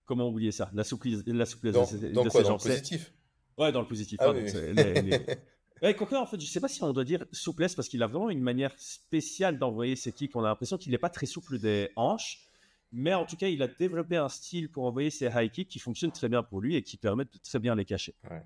[0.06, 0.70] comment oublier ça?
[0.74, 3.14] La souplesse, la souplesse dans, de, ses, dans quoi, Dans le positif?
[3.60, 4.18] Ouais, dans le positif.
[4.22, 4.42] Ah, oui.
[6.16, 8.42] en fait, je sais pas si on doit dire souplesse parce qu'il a vraiment une
[8.42, 10.36] manière spéciale d'envoyer ses kicks.
[10.36, 12.46] On a l'impression qu'il n'est pas très souple des hanches.
[12.92, 15.78] Mais en tout cas, il a développé un style pour envoyer ses high kicks qui
[15.78, 18.16] fonctionne très bien pour lui et qui permettent de très bien les cacher.
[18.32, 18.42] Ouais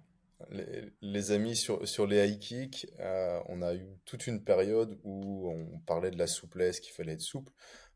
[1.02, 5.50] les, amis, sur, sur les high kicks, euh, on a eu toute une période où
[5.50, 7.52] on parlait de la souplesse, qu'il fallait être souple.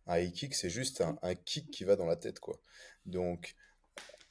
[0.06, 2.60] Un high kick, c'est juste un, kick qui va dans la tête, quoi.
[3.06, 3.56] Donc,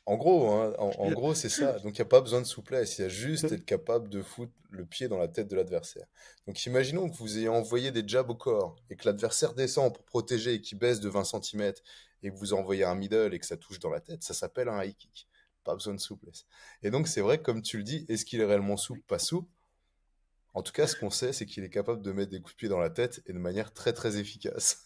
[0.07, 1.73] en gros, hein, en, gros, c'est ça.
[1.81, 2.99] Donc, il n'y a pas besoin de souplesse.
[2.99, 6.07] Il y a juste être capable de foutre le pied dans la tête de l'adversaire.
[6.47, 10.05] Donc, imaginons que vous ayez envoyé des jabs au corps et que l'adversaire descend pour
[10.05, 11.73] protéger et qu'il baisse de 20 cm
[12.23, 14.23] et que vous envoyez un middle et que ça touche dans la tête.
[14.23, 15.27] Ça s'appelle un high kick
[15.67, 16.47] pas besoin de souplesse.
[16.83, 19.03] Et donc, c'est vrai, comme tu le dis, est-ce qu'il est réellement souple?
[19.07, 19.51] Pas souple.
[20.55, 22.57] En tout cas, ce qu'on sait, c'est qu'il est capable de mettre des coups de
[22.57, 24.86] pied dans la tête et de manière très, très efficace.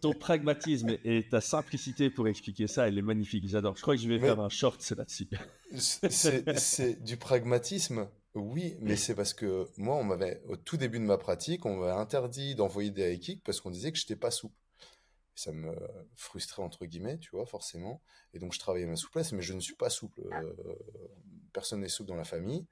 [0.00, 3.48] Ton, pragmatisme et ta simplicité pour expliquer ça, elle est magnifique.
[3.48, 3.76] J'adore.
[3.76, 5.28] Je crois que je vais faire un short là-dessus.
[5.76, 11.04] c'est du pragmatisme, oui, mais c'est parce que moi, on m'avait, au tout début de
[11.04, 14.16] ma pratique, on m'avait interdit d'envoyer des high kicks parce qu'on disait que je n'étais
[14.16, 14.54] pas souple
[15.36, 15.76] ça me
[16.16, 18.02] frustrait entre guillemets, tu vois, forcément.
[18.32, 20.22] Et donc je travaillais ma souplesse, mais je ne suis pas souple.
[20.32, 20.54] Euh,
[21.52, 22.66] personne n'est souple dans la famille.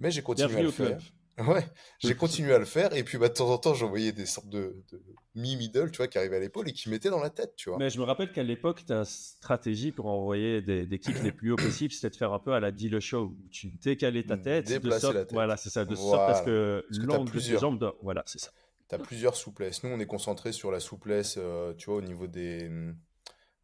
[0.00, 1.00] Mais j'ai continué à le faire.
[1.38, 1.64] Ouais,
[1.98, 4.50] j'ai continué à le faire et puis bah, de temps en temps j'envoyais des sortes
[4.50, 5.02] de, de
[5.34, 7.78] mi-middle, tu vois, qui arrivaient à l'épaule et qui mettaient dans la tête, tu vois.
[7.78, 11.52] Mais je me rappelle qu'à l'époque, ta stratégie pour envoyer des, des kicks les plus
[11.52, 14.36] hauts possible, c'était de faire un peu à la deal show, où tu décalais ta
[14.36, 15.32] tête, de Déplacer sorte, la tête.
[15.32, 16.40] voilà, c'est ça, de sorte Voilà.
[16.44, 18.50] que Parce que t'as l'angle de tes jambes, doit- voilà, c'est ça.
[18.90, 19.82] Tu as plusieurs souplesses.
[19.84, 22.66] Nous, on est concentré sur la souplesse, euh, tu vois, au niveau des...
[22.68, 22.94] hum,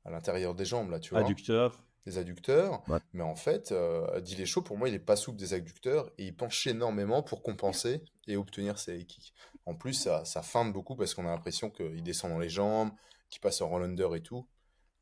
[0.06, 1.18] à l'intérieur des jambes, là, tu vois.
[1.20, 2.82] Adducteur, des adducteurs.
[2.88, 2.98] Ouais.
[3.12, 6.24] Mais en fait, euh, Dillet Chaud, pour moi, il est pas souple des adducteurs et
[6.26, 9.34] il penche énormément pour compenser et obtenir ses kicks.
[9.66, 12.90] En plus, ça, ça feinte beaucoup parce qu'on a l'impression qu'il descend dans les jambes,
[13.28, 14.46] qu'il passe en roll under et tout,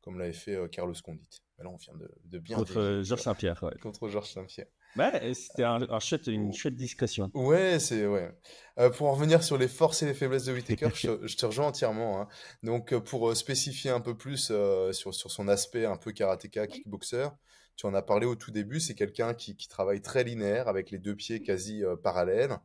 [0.03, 1.43] comme l'avait fait euh, Carlos Condit.
[1.59, 3.23] Mais là, on vient de, de bien contre euh, tu Georges.
[3.23, 3.63] Saint-Pierre.
[3.63, 4.67] Ouais, Contre Georges Saint-Pierre.
[4.97, 7.31] Ouais, et c'était un, un chouette- une chouette discrétion.
[7.35, 8.31] Ouais, c'est ouais.
[8.79, 11.37] Euh, pour en revenir sur les forces et les faiblesses de Whittaker, je, te- je
[11.37, 12.21] te rejoins entièrement.
[12.21, 12.29] hein.
[12.63, 16.13] Donc, euh, pour euh, spécifier un peu plus euh, sur, sur son aspect un peu
[16.13, 17.29] karatéka, kickboxer,
[17.77, 18.81] tu en as parlé au tout début.
[18.81, 22.57] C'est quelqu'un qui, qui travaille très linéaire avec les deux pieds quasi euh, parallèles.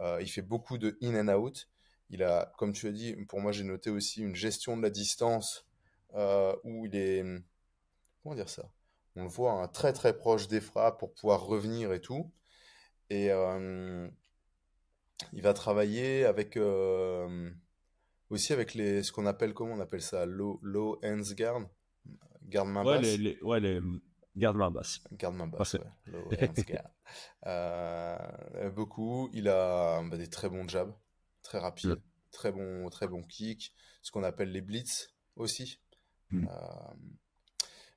[0.00, 1.68] Euh, il fait beaucoup de in and out.
[2.10, 4.90] Il a, comme tu as dit, pour moi, j'ai noté aussi une gestion de la
[4.90, 5.66] distance
[6.14, 7.24] euh, où il est,
[8.22, 8.70] comment dire ça?
[9.16, 12.30] On le voit hein, très très proche des frappes pour pouvoir revenir et tout.
[13.10, 14.08] Et euh,
[15.32, 17.50] il va travailler avec euh,
[18.30, 20.26] aussi avec les ce qu'on appelle comment on appelle ça?
[20.26, 21.60] Low, low hands guard?
[22.44, 23.02] Garde main Ouais, basse?
[23.02, 23.80] les, les- ouais, les
[24.36, 25.00] garde main basse.
[25.12, 25.80] garde main basse Parfait.
[25.80, 26.12] ouais.
[26.12, 26.90] low hands guard
[27.46, 30.94] Euh, beaucoup il a bah, des très bons jabs
[31.42, 35.80] très rapides très bons très bons kicks ce qu'on appelle les blitz aussi
[36.30, 36.46] Mm.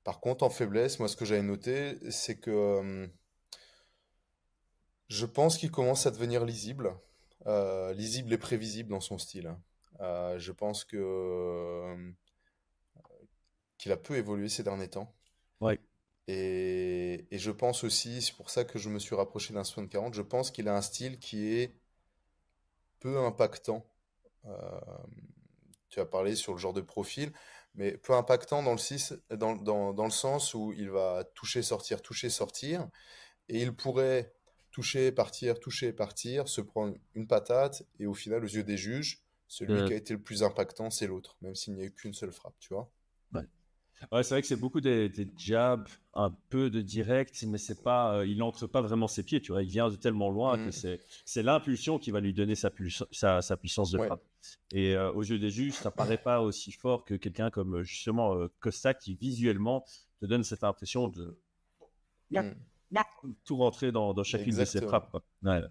[0.05, 3.07] Par contre en faiblesse moi ce que j'avais noté c'est que euh,
[5.07, 6.93] je pense qu'il commence à devenir lisible,
[7.45, 9.53] Euh, lisible et prévisible dans son style.
[9.99, 12.13] Euh, je pense que
[13.77, 15.13] qu'il a peu évolué ces derniers temps.
[15.59, 15.79] Ouais.
[16.27, 20.13] Et, et je pense aussi, c'est pour ça que je me suis rapproché d'un 60-40,
[20.13, 21.73] je pense qu'il a un style qui est
[22.99, 23.85] peu impactant.
[25.89, 27.31] Tu as parlé sur le genre de profil,
[27.75, 31.61] mais peu impactant dans le, six- dans, dans, dans le sens où il va toucher,
[31.63, 32.87] sortir, toucher, sortir,
[33.49, 34.33] et il pourrait
[34.71, 39.23] toucher, partir, toucher, partir, se prendre une patate, et au final, aux yeux des juges,
[39.47, 39.85] celui Euh.
[39.85, 42.33] qui a été le plus impactant, c'est l'autre, même s'il n'y a eu qu'une seule
[42.33, 42.91] frappe, tu vois.
[44.11, 47.81] Ouais, c'est vrai que c'est beaucoup des, des jabs, un peu de direct, mais c'est
[47.83, 49.63] pas, euh, il n'entre pas vraiment ses pieds, tu vois.
[49.63, 50.71] Il vient de tellement loin que Mhm.
[50.71, 54.07] c'est, c'est l'impulsion qui va lui donner sa, pulsa- sa, sa puissance de Ouais.
[54.07, 54.23] frappe.
[54.73, 57.83] Et euh, aux yeux des juges, ça paraît pas aussi fort que quelqu'un comme euh,
[57.83, 59.85] justement euh, Costa qui visuellement
[60.19, 61.39] te donne cette impression de
[62.31, 62.51] Mm.
[63.45, 65.09] tout rentrer dans, dans chacune de ses frappes.
[65.11, 65.23] quoi.
[65.43, 65.61] Ouais.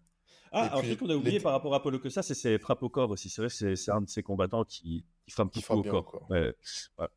[0.53, 2.35] Ah, Et un puis, truc qu'on a oublié les- par rapport à Paulo Costa, c'est
[2.35, 3.29] ses frappes au corps aussi.
[3.29, 5.95] C'est vrai que c'est, c'est un de ces combattants qui, qui frappe Qui beaucoup frappe
[5.97, 6.31] au corps.
[6.31, 6.55] Ouais.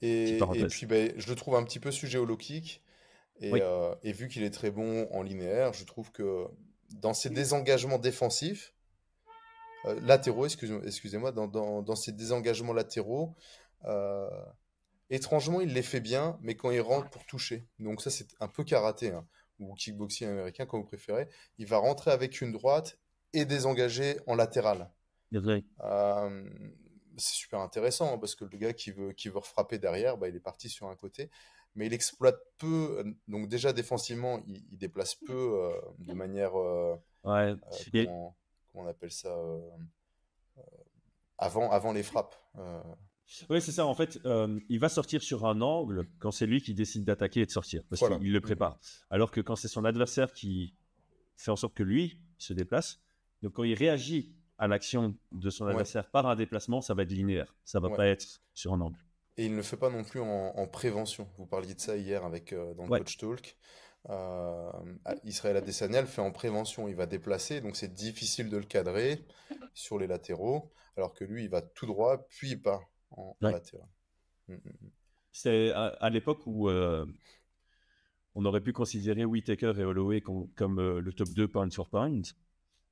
[0.02, 0.40] Et,
[0.70, 2.82] puis, ben, je le trouve un petit peu sujet au low kick.
[3.42, 3.60] Et, Oui.
[3.62, 6.46] euh, et vu qu'il est très bon en linéaire, je trouve que
[7.02, 8.74] dans ses désengagements défensifs,
[9.86, 13.36] euh, latéraux, excusez- excusez-moi, dans, dans, dans ses désengagements latéraux,
[13.86, 14.30] euh,
[15.10, 17.68] étrangement, il les fait bien, mais quand il rentre pour toucher.
[17.80, 19.28] Donc ça, c'est un peu karaté, hein,
[19.60, 21.28] ou kickboxing américain, comme vous préférez.
[21.58, 22.98] Il va rentrer avec une droite
[23.34, 24.90] et désengager en latéral.
[25.34, 26.50] Euh,
[27.18, 30.28] c'est super intéressant hein, parce que le gars qui veut, qui veut refrapper derrière, bah,
[30.30, 31.30] il est parti sur un côté.
[31.78, 36.58] Mais il exploite peu, euh, donc déjà défensivement, il, il déplace peu euh, de manière,
[36.58, 37.52] euh, Ouais.
[37.52, 37.56] euh,
[38.06, 38.38] comment,
[38.72, 39.36] comment on appelle ça,
[41.38, 42.36] avant, avant les frappes.
[43.50, 43.86] Oui, c'est ça.
[43.86, 47.42] En fait, euh, il va sortir sur un angle quand c'est lui qui décide d'attaquer
[47.42, 48.18] et de sortir, parce Voilà.
[48.18, 48.80] qu'il le prépare.
[49.10, 50.76] Alors que quand c'est son adversaire qui
[51.36, 53.02] fait en sorte que lui se déplace,
[53.42, 55.72] donc quand il réagit à l'action de son Ouais.
[55.72, 57.54] adversaire par un déplacement, ça va être linéaire.
[57.66, 57.96] Ça va Ouais.
[57.98, 58.98] pas être sur un angle.
[59.38, 61.28] Et il ne le fait pas non plus en, en prévention.
[61.38, 63.00] Vous parliez de ça hier avec, euh, dans le Ouais.
[63.00, 63.58] Coach Talk.
[64.10, 64.72] Euh,
[65.24, 66.88] Israël Adesanya le fait en prévention.
[66.88, 69.26] Il va déplacer, donc c'est difficile de le cadrer
[69.74, 73.88] sur les latéraux, alors que lui, il va tout droit, puis il part en, latéral.
[74.48, 74.90] Mm, mm, mm.
[75.32, 77.06] C'est à, à l'époque où euh,
[78.36, 82.26] on aurait pu considérer Whitaker et Holloway com- comme le top 2 pound for pound.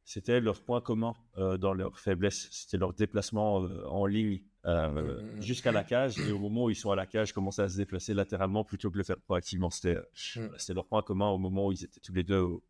[0.06, 2.50] C'était leur point commun euh, dans leur faiblesse.
[2.52, 4.89] C'était leur déplacement euh, en ligne euh,
[5.22, 5.42] Mm, mm, mm.
[5.42, 6.18] jusqu'à la cage.
[6.20, 8.89] Et au moment où ils sont à la cage, commençaient à se déplacer latéralement plutôt
[8.89, 9.70] que de le faire proactivement.
[9.70, 9.98] C'était
[10.36, 10.48] Mm.
[10.58, 12.63] c'était leur point commun au moment où ils étaient tous les deux au,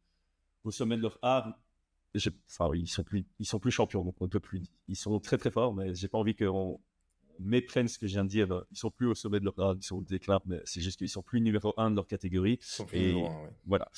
[0.64, 1.58] au sommet de leur art.
[2.48, 4.62] Enfin, ils sont plus, ils sont plus champions, donc on ne peut plus.
[4.88, 6.80] Ils sont très très forts, mais j'ai pas envie qu'on
[7.40, 8.64] méprenne ce que je viens de dire.
[8.70, 11.00] Ils sont plus au sommet de leur art, ils sont au déclin, mais c'est juste
[11.00, 12.60] qu'ils sont plus numéro un de leur catégorie.
[12.62, 13.50] Ils sont plus Et- ouais.
[13.66, 13.90] Voilà.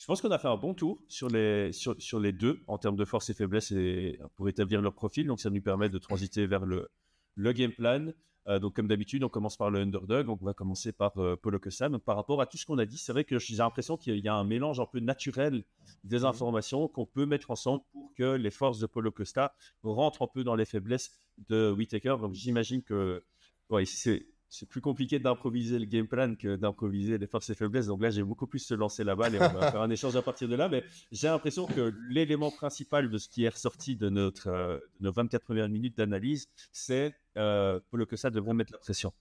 [0.00, 2.78] Je pense qu'on a fait un bon tour sur les, sur, sur les deux en
[2.78, 5.26] termes de force et faiblesse et pour établir leur profil.
[5.26, 6.88] Donc, ça nous permet de transiter vers le,
[7.34, 8.06] le game plan.
[8.48, 10.24] Euh, donc, comme d'habitude, on commence par le underdog.
[10.24, 11.90] Donc, on va commencer par euh, Polo Costa.
[11.90, 14.16] Donc, par rapport à tout ce qu'on a dit, c'est vrai que j'ai l'impression qu'il
[14.16, 15.64] y a un mélange un peu naturel
[16.02, 16.24] des Mhm.
[16.24, 20.44] informations qu'on peut mettre ensemble pour que les forces de Polo Costa rentrent un peu
[20.44, 21.10] dans les faiblesses
[21.50, 22.16] de Whitaker.
[22.22, 23.22] Donc, j'imagine que
[23.68, 24.26] ouais, c'est.
[24.52, 27.86] C'est plus compliqué d'improviser le game plan que d'improviser les forces et faiblesses.
[27.86, 30.16] Donc là, j'ai beaucoup plus se lancer la balle et on va faire un échange
[30.16, 30.68] à partir de là.
[30.68, 30.82] Mais
[31.12, 35.12] j'ai l'impression que l'élément principal de ce qui est ressorti de, notre, euh, de nos
[35.12, 39.12] 24 premières minutes d'analyse, c'est euh, Polo Costa devrait mettre la pression.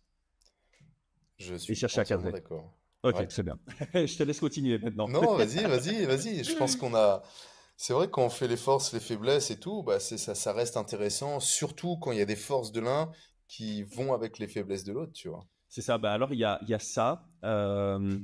[1.38, 2.32] Je suis chercher à cadrer.
[2.32, 2.74] d'accord.
[3.04, 3.28] Ok, Ouais.
[3.28, 3.58] très bien.
[3.94, 5.08] Je te laisse continuer maintenant.
[5.08, 6.44] Non, vas-y, vas-y, vas-y.
[6.44, 7.22] Je pense qu'on a.
[7.78, 10.76] C'est vrai qu'on fait les forces, les faiblesses et tout, bah c'est ça, ça reste
[10.76, 13.10] intéressant, surtout quand il y a des forces de l'un
[13.50, 15.44] qui vont avec les faiblesses de l'autre, tu vois.
[15.68, 15.98] C'est ça.
[15.98, 17.28] Bah alors, il y a, y a ça.
[17.44, 18.18] Euh,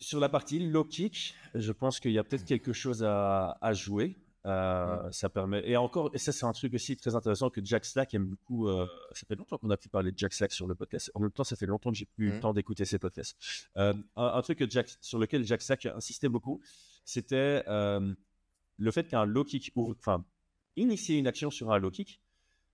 [0.00, 3.72] sur la partie low kick, je pense qu'il y a peut-être quelque chose à, à
[3.74, 4.16] jouer.
[4.46, 5.68] Euh, Ça permet.
[5.68, 8.68] Et encore, et ça, c'est un truc aussi très intéressant que Jack Slack aime beaucoup.
[8.68, 11.10] euh, ça fait longtemps qu'on a pu parler de Jack Slack sur le podcast.
[11.14, 12.40] En même temps, ça fait longtemps que j'ai plus le Mhm.
[12.40, 13.36] temps d'écouter ses podcasts.
[13.74, 16.60] Un, un truc que Jack, sur lequel Jack Slack insistait beaucoup,
[17.04, 20.24] c'était le fait qu'un low kick, ou enfin,
[20.76, 22.20] initier une action sur un low kick,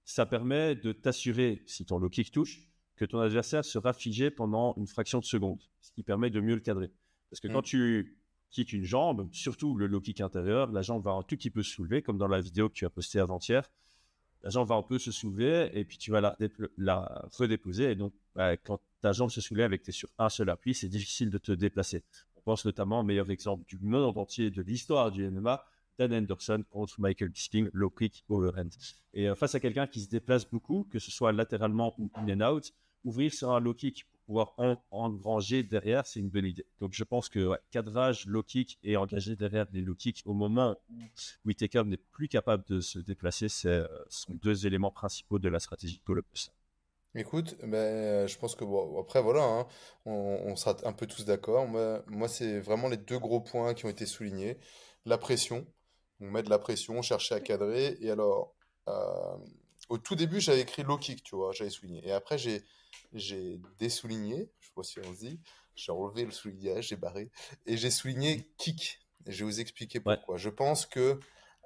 [0.04, 2.60] ça permet de t'assurer, si ton low kick touche,
[2.96, 6.54] que ton adversaire sera figé pendant une fraction de seconde, ce qui permet de mieux
[6.54, 6.90] le cadrer.
[7.30, 7.52] Parce que Mm.
[7.52, 8.18] quand tu
[8.50, 11.62] kicks une jambe, surtout le low kick intérieur, la jambe va un tout petit peu
[11.62, 13.70] se soulever, comme dans la vidéo que tu as postée avant-hier.
[14.42, 16.36] La jambe va un peu se soulever et puis tu vas la,
[16.76, 17.92] la redéposer.
[17.92, 20.50] Et donc, bah, quand ta jambe se soulève et que tu es sur un seul
[20.50, 22.04] appui, c'est difficile de te déplacer.
[22.36, 25.64] On pense notamment au meilleur exemple du monde entier de l'histoire du MMA,
[25.98, 28.70] Dan Anderson contre Michael Bisping, low kick overhand.
[29.14, 32.40] Et euh, face à quelqu'un qui se déplace beaucoup, que ce soit latéralement ou in
[32.40, 32.72] and out,
[33.04, 36.66] ouvrir sur un low kick pour pouvoir en- engranger derrière, c'est une bonne idée.
[36.80, 40.32] Donc je pense que ouais, cadrage, low kick et engager derrière les low kicks au
[40.32, 40.94] moment où
[41.44, 45.60] Whitaker n'est plus capable de se déplacer, c'est euh, sont deux éléments principaux de la
[45.60, 46.52] stratégie de Costa.
[47.14, 48.64] Écoute, ben, je pense que
[48.98, 49.66] après voilà, hein,
[50.06, 51.68] on, sera un peu tous d'accord.
[51.68, 54.56] Moi c'est vraiment les deux gros points qui ont été soulignés.
[55.04, 55.66] La pression,
[56.22, 57.96] on met de la pression, chercher à cadrer.
[58.00, 58.54] Et alors,
[58.88, 59.36] euh,
[59.88, 62.06] au tout début, j'avais écrit low kick, tu vois, j'avais souligné.
[62.06, 62.62] Et après, j'ai
[63.14, 65.40] j'ai désouligné, je sais pas si on se dit,
[65.74, 67.30] j'ai relevé le soulignage, j'ai barré,
[67.66, 69.00] et j'ai souligné kick.
[69.26, 70.16] Et je vais vous expliquer Ouais.
[70.16, 70.36] pourquoi.
[70.36, 71.18] Je pense que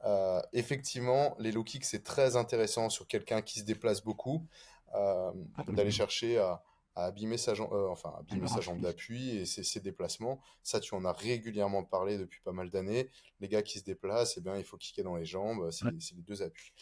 [0.04, 4.46] euh, effectivement, les low kicks, c'est très intéressant sur quelqu'un qui se déplace beaucoup
[4.94, 5.32] euh,
[5.68, 6.62] d'aller chercher à,
[6.96, 10.40] à abîmer sa jambe, euh, enfin abîmer sa jambe d'appui et ses, ses déplacements.
[10.62, 13.10] Ça, tu en as régulièrement parlé depuis pas mal d'années.
[13.40, 15.92] Les gars qui se déplacent, eh bien, il faut kicker dans les jambes, c'est Ouais.
[16.16, 16.72] les deux appuis.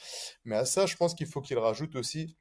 [0.45, 2.37] Mais à ça, je pense qu'il faut qu'il rajoute aussi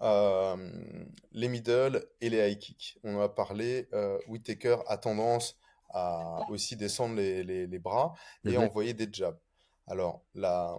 [0.00, 2.98] euh, les middle et les high kicks.
[3.02, 3.88] On en a parlé.
[3.92, 5.56] Euh, Whittaker a tendance
[5.90, 8.58] à aussi descendre les, les- les bras et Mhm.
[8.64, 9.38] envoyer des jabs.
[9.86, 10.78] Alors, la,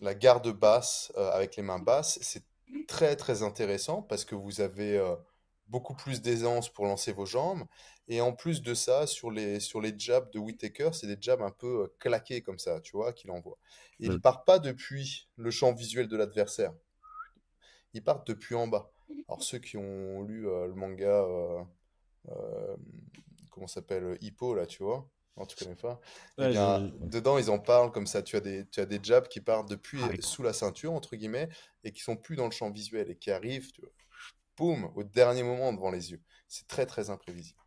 [0.00, 2.44] la garde basse euh, avec les mains basses, c'est
[2.86, 5.14] très très intéressant parce que vous avez euh,
[5.68, 7.64] beaucoup plus d'aisance pour lancer vos jambes.
[8.08, 11.42] Et en plus de ça, sur les, sur les jabs de Whittaker, c'est des jabs
[11.42, 13.58] un peu euh, claqués comme ça, tu vois, qu'il envoie.
[14.00, 14.20] Et il Mhm.
[14.20, 16.72] part pas depuis le champ visuel de l'adversaire.
[17.94, 18.90] Ils partent depuis en bas.
[19.28, 21.26] Alors ceux qui ont lu euh, le manga,
[23.50, 25.08] comment s'appelle, Hippo, là, tu vois?
[25.38, 26.00] Non, tu connais pas?
[26.38, 28.22] Ouais, bien, je- dedans, ils en parlent comme ça.
[28.22, 31.16] Tu as des, tu as des jabs qui partent depuis Ah sous la ceinture, entre
[31.16, 31.48] guillemets,
[31.84, 33.90] et qui sont plus dans le champ visuel et qui arrivent, tu vois,
[34.56, 36.22] boum, au dernier moment devant les yeux.
[36.48, 37.60] C'est très, très imprévisible.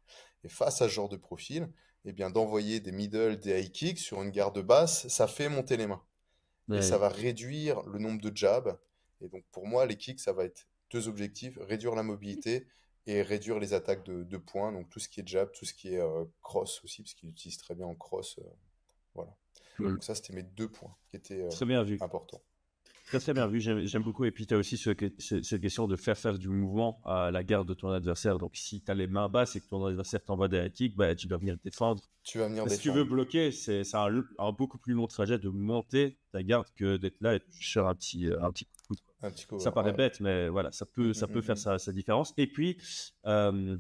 [0.44, 1.70] Et face à ce genre de profil,
[2.06, 5.78] eh bien, d'envoyer des middle, des high kicks sur une garde basse, ça fait monter
[5.78, 6.04] les mains.
[6.74, 8.78] Et ça va réduire le nombre de jabs.
[9.22, 12.68] Et donc, pour moi, les kicks, ça va être deux objectifs, réduire la mobilité
[13.08, 14.72] et réduire les attaques de, de points.
[14.72, 17.30] Donc, tout ce qui est jab, tout ce qui est euh, cross aussi, parce qu'il
[17.30, 18.38] utilise très bien en cross.
[18.40, 18.44] euh,
[19.16, 19.36] voilà.
[19.78, 19.94] Cool.
[19.94, 21.98] Donc, ça, c'était mes deux points qui étaient euh, Très bien vu.
[22.02, 22.42] importants.
[23.08, 24.24] Très très bien vu, j'aime beaucoup.
[24.24, 27.02] Et puis tu as aussi ce que- ce- cette question de faire faire du mouvement
[27.04, 28.38] à la garde de ton adversaire.
[28.38, 30.96] Donc si tu as les mains basses et que ton adversaire t'envoie des high kicks,
[30.96, 32.02] bah, tu dois venir défendre.
[32.24, 33.00] Tu vas venir Si tu défendre.
[33.00, 37.20] veux bloquer, c'est un, un beaucoup plus long trajet de monter ta garde que d'être
[37.20, 38.72] là et de faire un petit, euh, un petit coup.
[39.24, 39.98] Un petit cover, Ça paraît ouais.
[39.98, 42.34] bête, mais voilà, ça peut, ça Mm, peut mm, faire sa, sa différence.
[42.38, 42.78] Et puis,
[43.26, 43.78] euh,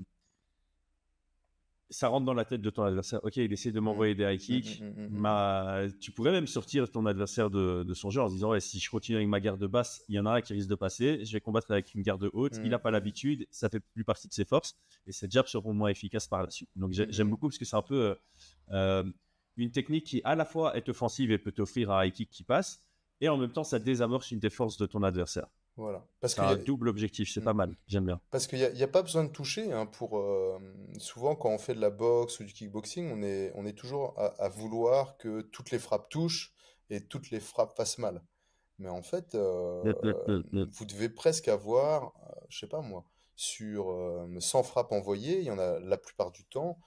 [1.90, 3.20] ça rentre dans la tête de ton adversaire.
[3.24, 4.82] Ok, il essaie de m'envoyer des high kicks.
[5.10, 8.80] Ma- Tu pourrais même sortir ton adversaire de, de son jeu en disant ouais, si
[8.80, 11.26] je continue avec ma garde basse, il y en a un qui risque de passer.
[11.26, 12.60] Je vais combattre avec une garde haute.
[12.64, 14.78] Il n'a pas l'habitude, ça fait plus partie de ses forces.
[15.06, 16.70] Et ses jabs seront moins efficaces par la suite.
[16.78, 18.16] Donc j'ai- j'aime beaucoup parce que c'est un peu euh,
[18.72, 19.04] euh,
[19.58, 22.44] une technique qui à la fois est offensive et peut t'offrir un high kick qui
[22.44, 22.80] passe.
[23.22, 25.48] Et en même temps, ça désamorce une forces de ton adversaire.
[25.78, 26.06] Voilà.
[26.20, 27.46] Parce que un double objectif, c'est Mm.
[27.46, 27.76] pas mal.
[27.88, 28.20] J'aime bien.
[28.30, 30.60] Parce qu'il n'y a, il y a pas besoin de toucher hein, pour euh,
[30.98, 34.14] souvent quand on fait de la boxe ou du kickboxing, on est, on est toujours
[34.20, 36.54] à, à vouloir que toutes les frappes touchent
[36.90, 38.22] et toutes les frappes fassent mal.
[38.80, 42.14] Mais en fait, vous devez presque avoir,
[42.50, 43.06] je sais pas moi,
[43.36, 43.96] sur
[44.40, 46.80] 100 frappes envoyées, il y en a la plupart du temps,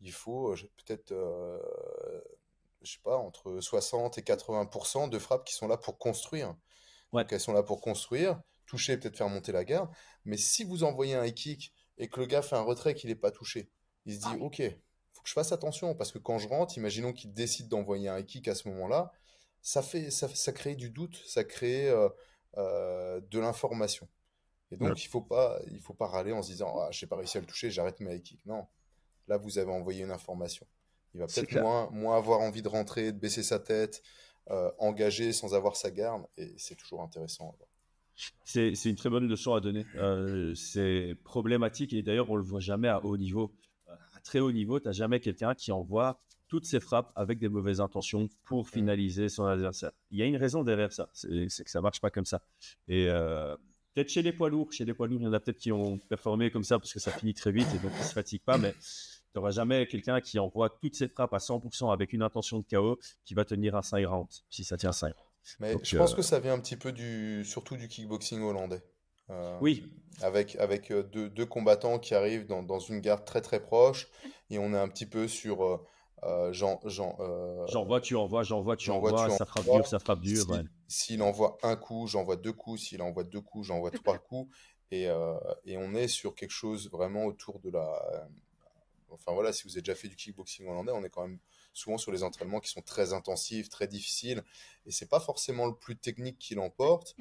[0.00, 1.12] il faut peut-être,
[2.82, 6.54] je sais pas, entre 60 et 80% de frappes qui sont là pour construire.
[7.12, 9.90] Donc elles sont là pour construire, toucher, peut-être faire monter la garde.
[10.24, 13.10] Mais si vous envoyez un high kick et que le gars fait un retrait qu'il
[13.10, 13.70] n'est pas touché,
[14.06, 14.62] il se dit, ah ok,
[15.12, 18.18] faut que je fasse attention parce que quand je rentre, imaginons qu'il décide d'envoyer un
[18.18, 19.12] high kick à ce moment-là,
[19.60, 22.08] ça fait, ça, ça crée du doute, ça crée euh,
[22.56, 24.08] euh, de l'information.
[24.72, 27.16] Et donc, il faut pas, il faut pas râler en se disant, ah, j'ai pas
[27.16, 28.44] réussi à le toucher, j'arrête mes high kicks.
[28.46, 28.66] Non,
[29.28, 30.66] là, vous avez envoyé une information.
[31.14, 34.02] Il va peut-être moins, moins avoir envie de rentrer, de baisser sa tête,
[34.50, 37.56] euh, engagé sans avoir sa garde, et c'est toujours intéressant.
[38.44, 39.86] C'est une très bonne leçon à donner.
[39.96, 43.52] Euh, c'est problématique et d'ailleurs on le voit jamais à haut niveau.
[43.88, 47.48] À très haut niveau, tu n'as jamais quelqu'un qui envoie toutes ses frappes avec des
[47.48, 49.92] mauvaises intentions pour finaliser son adversaire.
[50.10, 52.42] Il y a une raison derrière ça, c'est que ça marche pas comme ça.
[52.88, 53.56] Et euh,
[53.94, 55.72] peut-être chez les poids lourds, chez les poids lourds, il y en a peut-être qui
[55.72, 58.44] ont performé comme ça parce que ça finit très vite et donc ils se fatiguent
[58.44, 58.74] pas, mais
[59.32, 62.64] tu n'auras jamais quelqu'un qui envoie toutes ses frappes à 100% avec une intention de
[62.64, 65.14] KO qui va tenir un 5 rounds, si ça tient 5
[65.60, 68.82] Mais je pense euh, que ça vient un petit peu du, surtout du kickboxing hollandais.
[69.30, 69.90] Euh, oui.
[70.20, 74.08] Avec, avec euh, deux, combattants qui arrivent dans, dans, une garde très très proche
[74.50, 75.80] et on est un petit peu sur
[76.50, 80.44] j'envoie, tu envoies, j'envoie, tu envoies, ça frappe dur, ça frappe dur.
[80.88, 84.54] S'il envoie un coup, j'envoie deux coups, s'il envoie deux coups, j'envoie trois coups
[84.90, 85.08] et,
[85.64, 88.28] et on est sur quelque chose vraiment autour de la
[89.12, 91.38] Enfin voilà, si vous avez déjà fait du kickboxing hollandais, on est quand même
[91.72, 94.42] souvent sur les entraînements qui sont très intensifs, très difficiles,
[94.86, 97.16] et c'est pas forcément le plus technique qui l'emporte,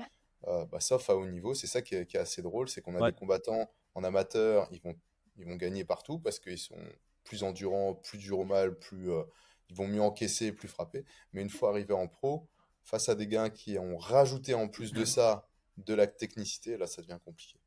[0.47, 1.53] euh, bah, sauf à haut niveau.
[1.53, 4.95] C'est ça qui est, assez drôle, c'est qu'on a des combattants en amateur, ils vont,
[5.37, 6.79] ils vont gagner partout parce qu'ils sont
[7.23, 9.23] plus endurants, plus durs au mal, plus, euh,
[9.69, 11.05] ils vont mieux encaisser, plus frapper.
[11.33, 12.47] Mais une fois arrivés en pro,
[12.83, 16.87] face à des gars qui ont rajouté en plus de ça de la technicité, là
[16.87, 17.59] ça devient compliqué.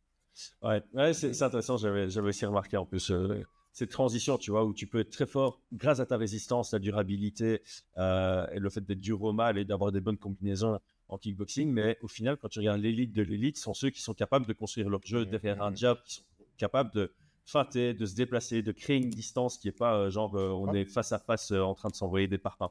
[0.62, 3.10] Ouais, ouais c'est intéressant, j'avais aussi remarqué en plus.
[3.10, 6.70] Euh, cette transition, tu vois, où tu peux être très fort grâce à ta résistance,
[6.70, 7.60] ta durabilité
[7.98, 11.72] euh, et le fait d'être dur au mal et d'avoir des bonnes combinaisons en kickboxing.
[11.72, 14.52] Mais au final, quand tu regardes l'élite de l'élite, sont ceux qui sont capables de
[14.52, 15.76] construire leur jeu derrière un mmh.
[15.76, 16.22] jab, qui sont
[16.56, 17.12] capables de
[17.44, 20.72] feinter, de se déplacer, de créer une distance qui n'est pas euh, genre euh, on
[20.72, 22.70] est face à face en train de s'envoyer des parpaings.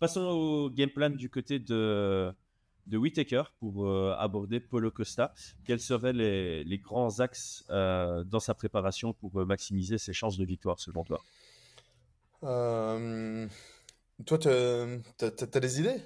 [0.00, 2.34] passons au game plan du côté de
[2.88, 5.32] de Whitaker pour euh, aborder Polo Costa.
[5.64, 10.44] Quels seraient les, grands axes euh, dans sa préparation pour euh, maximiser ses chances de
[10.44, 11.20] victoire selon toi?
[12.40, 16.00] Toi, tu as, des idées?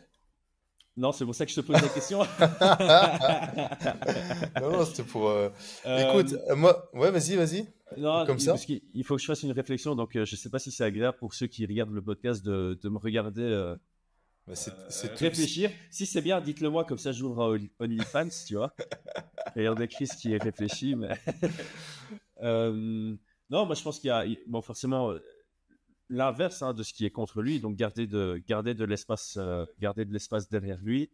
[0.97, 2.19] Non, c'est pour ça que je te pose la question.
[4.61, 5.33] non, c'était pour.
[5.87, 7.67] Écoute, moi, ouais, vas-y, vas-y.
[7.97, 8.57] Non, Comme ça.
[8.69, 9.95] il faut que je fasse une réflexion.
[9.95, 12.79] Donc, je ne sais pas si c'est agréable pour ceux qui regardent le podcast de,
[12.83, 13.75] de me regarder
[14.55, 15.71] c'est euh, réfléchir.
[15.91, 18.75] Si c'est bien, dites-le moi, comme ça j'ouvre OnlyFans, tu vois.
[19.57, 20.95] Et on écrit ce qui est réfléchi.
[20.95, 21.19] Mais...
[22.43, 23.15] Euh,
[23.51, 25.23] non, moi je pense qu'il y a bon, forcément euh,
[26.09, 29.39] l'inverse hein, de ce qui est contre lui, donc garder de, garder de l'espace
[29.79, 31.09] garder de l'espace derrière lui.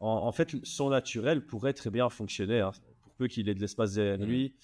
[0.00, 3.94] En, fait, son naturel pourrait très bien fonctionner, hein, pour peu qu'il ait de l'espace
[3.94, 4.24] derrière mmh.
[4.24, 4.56] lui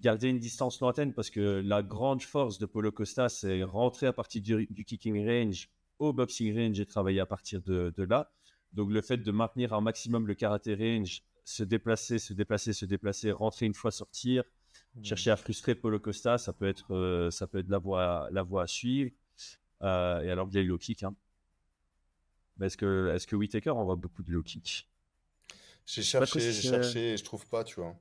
[0.00, 4.12] garder une distance lointaine parce que la grande force de Polo Costa, c'est rentrer à
[4.12, 8.30] partir du, kicking range au boxing range et travailler à partir de, là.
[8.72, 12.84] Donc le fait de maintenir un maximum le karaté range, se déplacer, se déplacer, se
[12.84, 14.42] déplacer, rentrer une fois, sortir,
[14.96, 15.04] mmh.
[15.04, 18.42] chercher à frustrer Polo Costa, ça peut être, euh, ça peut être la voie, la
[18.42, 19.12] voie à suivre.
[19.82, 21.02] Euh, et alors il y a le low kick.
[21.02, 21.14] Hein.
[22.60, 24.88] Est-ce que, est-ce que Whitaker envoie beaucoup de low kick
[25.86, 27.96] J'ai cherché, j'ai cherché, je trouve pas, tu vois.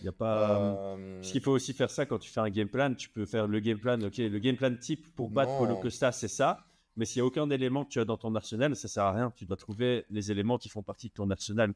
[0.00, 0.60] Il y a pas.
[0.60, 2.94] Euh, Parce qu'il faut aussi faire ça quand tu fais un game plan.
[2.94, 4.00] Tu peux faire le game plan.
[4.00, 6.66] Ok, le game plan type pour battre Polo Costa, c'est ça.
[6.96, 9.12] Mais s'il n'y a aucun élément que tu as dans ton arsenal, ça sert à
[9.12, 9.30] rien.
[9.36, 11.74] Tu dois trouver les éléments qui font partie de ton arsenal.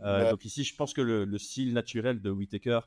[0.00, 2.80] Euh, donc ici, je pense que le, style naturel de Whitaker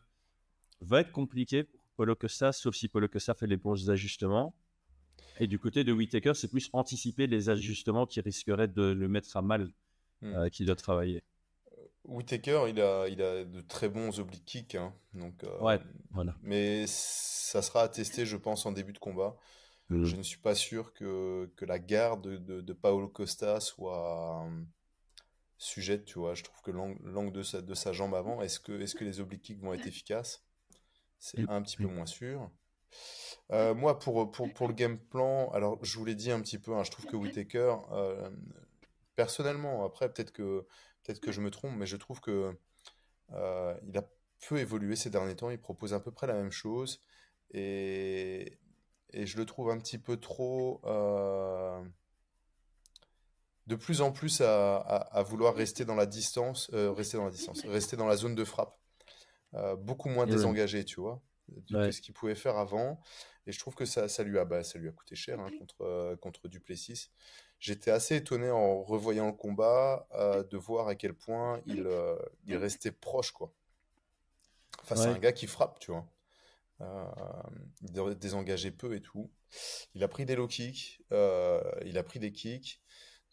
[0.80, 4.56] va être compliqué pour Polo Costa, sauf si Polo Costa fait les bons ajustements.
[5.40, 9.36] Et du côté de Whitaker, c'est plus anticiper les ajustements qui risqueraient de le mettre
[9.36, 9.70] à mal,
[10.22, 10.34] hmm.
[10.34, 11.22] euh, qui doit travailler.
[12.06, 14.76] Whitaker, il a, il a de très bons oblique kicks.
[14.76, 15.80] Hein, donc, euh, ouais,
[16.12, 16.36] voilà.
[16.42, 19.38] Mais ça sera à tester, je pense, en début de combat.
[19.90, 20.04] Mm.
[20.04, 24.64] Je ne suis pas sûr que, que la garde de, de, Paolo Costa soit euh,
[25.58, 26.34] sujette, tu vois.
[26.34, 29.22] Je trouve que l'angle de sa, de sa jambe avant, est-ce que, est que les
[29.22, 30.46] oblique kicks vont être efficaces?
[31.20, 32.52] C'est un petit peu moins sûr.
[33.52, 36.60] Euh, moi, pour, pour, pour, le game plan, alors je vous l'ai dit un petit
[36.60, 37.78] peu, hein, je trouve que Whitaker,
[39.16, 40.68] personnellement, après, peut-être que
[41.04, 42.56] Peut-être que je me trompe, mais je trouve que
[43.34, 44.04] euh, il a
[44.48, 45.50] peu évolué ces derniers temps.
[45.50, 47.02] Il propose à peu près la même chose.
[47.52, 48.58] Et,
[49.12, 50.82] et je le trouve un petit peu trop.
[50.86, 51.84] euh,
[53.68, 57.26] de plus en plus à, à- à vouloir rester dans la distance, euh, rester dans
[57.26, 58.78] la distance, rester dans la zone de frappe.
[59.80, 60.32] Beaucoup moins ouais.
[60.32, 61.92] désengagé, tu vois, de- Ouais.
[61.92, 63.00] ce qu'il pouvait faire avant.
[63.46, 65.52] Et je trouve que ça, ça lui a, bah, ça lui a coûté cher hein,
[65.60, 67.12] contre, contre Duplessis.
[67.64, 72.18] J'étais assez étonné en revoyant le combat euh, de voir à quel point il, euh,
[72.46, 73.54] il restait proche, quoi.
[74.84, 75.16] Face à Ouais.
[75.16, 76.06] un gars qui frappe, tu vois.
[76.82, 77.06] Euh,
[77.84, 79.32] il dé- désengageait peu et tout.
[79.94, 82.82] Il a pris des low kicks, euh, il a pris des kicks.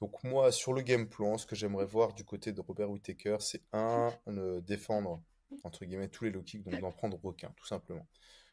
[0.01, 3.39] Donc moi, sur le game plan, ce que j'aimerais voir du côté de Robert Whittaker,
[3.41, 5.23] c'est un, le défendre,
[5.65, 8.07] entre guillemets, tous les low kicks, donc d'en prendre aucun, tout simplement.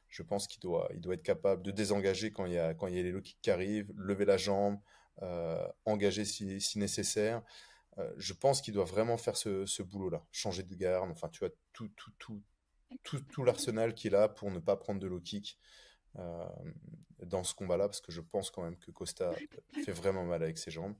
[0.10, 2.88] Je pense qu'il doit, il doit être capable de désengager quand il y a, quand
[2.88, 4.80] il y a les low kicks qui arrivent, lever la jambe,
[5.86, 7.42] engager si, si nécessaire.
[8.00, 11.40] Euh, je pense qu'il doit vraiment faire ce, ce boulot-là, changer de garde, enfin, tu
[11.40, 12.44] vois, tout, tout, tout,
[13.04, 15.58] tout, tout l'arsenal qu'il a pour ne pas prendre de low kick
[16.20, 16.46] euh,
[17.24, 19.34] dans ce combat-là, parce que je pense quand même que Costa
[19.84, 20.96] fait vraiment mal avec ses jambes.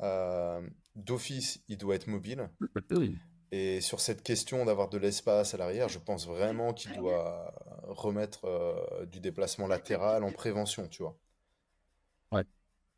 [0.00, 2.48] Euh, D'office, il doit être mobile.
[3.52, 8.44] Et sur cette question d'avoir de l'espace à l'arrière, je pense vraiment qu'il doit remettre
[8.44, 11.18] euh, du déplacement latéral en prévention, tu vois.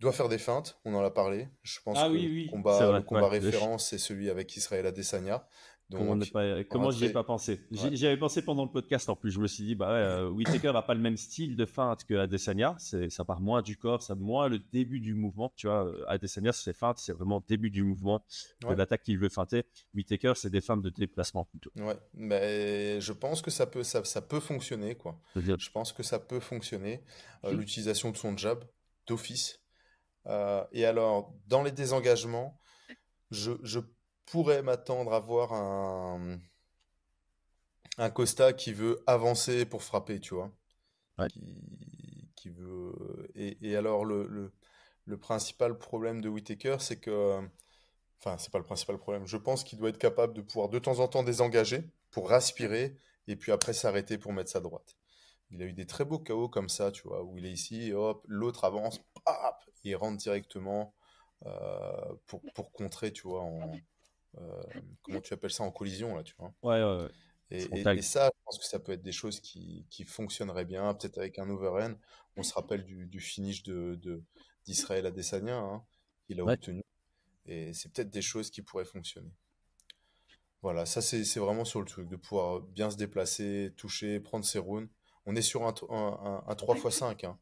[0.00, 1.48] Doit faire des feintes, on en a parlé.
[1.62, 3.38] Je pense Ah que oui, le oui, combat, c'est vrai, le combat ouais.
[3.40, 5.46] référence, c'est celui avec Israël Adesanya.
[5.90, 7.96] Comment, pas- comment j'y ai pas pensé J'y Ouais.
[7.96, 9.30] j'y avais pensé pendant le podcast en plus.
[9.30, 12.04] Je me suis dit, bah ouais, euh, Whittaker a pas le même style de feinte
[12.04, 12.76] que Adesanya.
[12.78, 15.50] C'est, ça part moins du corps, ça moins le début du mouvement.
[15.56, 18.22] Tu vois, euh, Adesanya, ses feintes, c'est vraiment début du mouvement
[18.60, 18.76] de Ouais.
[18.76, 19.64] l'attaque qu'il veut feinter.
[19.94, 21.70] Whittaker, c'est des feintes de déplacement plutôt.
[21.76, 25.18] ouais, mais je pense que ça peut, ça, ça peut fonctionner, quoi.
[25.36, 27.02] Je pense que ça peut fonctionner.
[27.44, 27.52] Euh.
[27.54, 28.62] L'utilisation de son jab
[29.06, 29.58] d'office.
[30.28, 32.58] Euh, et alors, dans les désengagements,
[33.30, 33.80] je, je
[34.26, 36.38] pourrais m'attendre à voir un,
[37.98, 40.52] un Costa qui veut avancer pour frapper, tu vois.
[41.18, 41.28] Ouais.
[41.28, 43.28] Qui, qui veut...
[43.34, 44.52] Et, et alors, le, le,
[45.04, 47.40] le principal problème de Whittaker, c'est que...
[48.20, 49.26] Enfin, c'est pas le principal problème.
[49.26, 52.96] Je pense qu'il doit être capable de pouvoir de temps en temps désengager pour respirer
[53.28, 54.96] et puis après s'arrêter pour mettre sa droite.
[55.50, 57.92] Il a eu des très beaux KO comme ça, tu vois, où il est ici,
[57.92, 60.94] hop, l'autre avance, pap, et il rentre directement
[61.46, 63.82] euh, pour, pour contrer, tu vois, en,
[64.38, 64.62] euh,
[65.02, 66.54] comment tu appelles ça, en collision, là, tu vois.
[66.62, 67.10] Ouais, ouais, ouais.
[67.50, 67.98] Et, et- Frontal.
[67.98, 71.18] et ça, je pense que ça peut être des choses qui, qui fonctionneraient bien, peut-être
[71.18, 71.94] avec un overhand.
[72.36, 74.22] On se rappelle du, du finish de, de-
[74.66, 75.84] d'Israël Adesanya, hein,
[76.26, 76.54] qu'il a Ouais.
[76.54, 76.82] obtenu.
[77.46, 79.30] Et c'est peut-être des choses qui pourraient fonctionner.
[80.62, 84.58] Voilà, ça c'est vraiment sur le truc, de pouvoir bien se déplacer, toucher, prendre ses
[84.58, 84.90] rounds.
[85.24, 87.24] On est sur un, un, un, un 3x5.
[87.24, 87.38] Hein.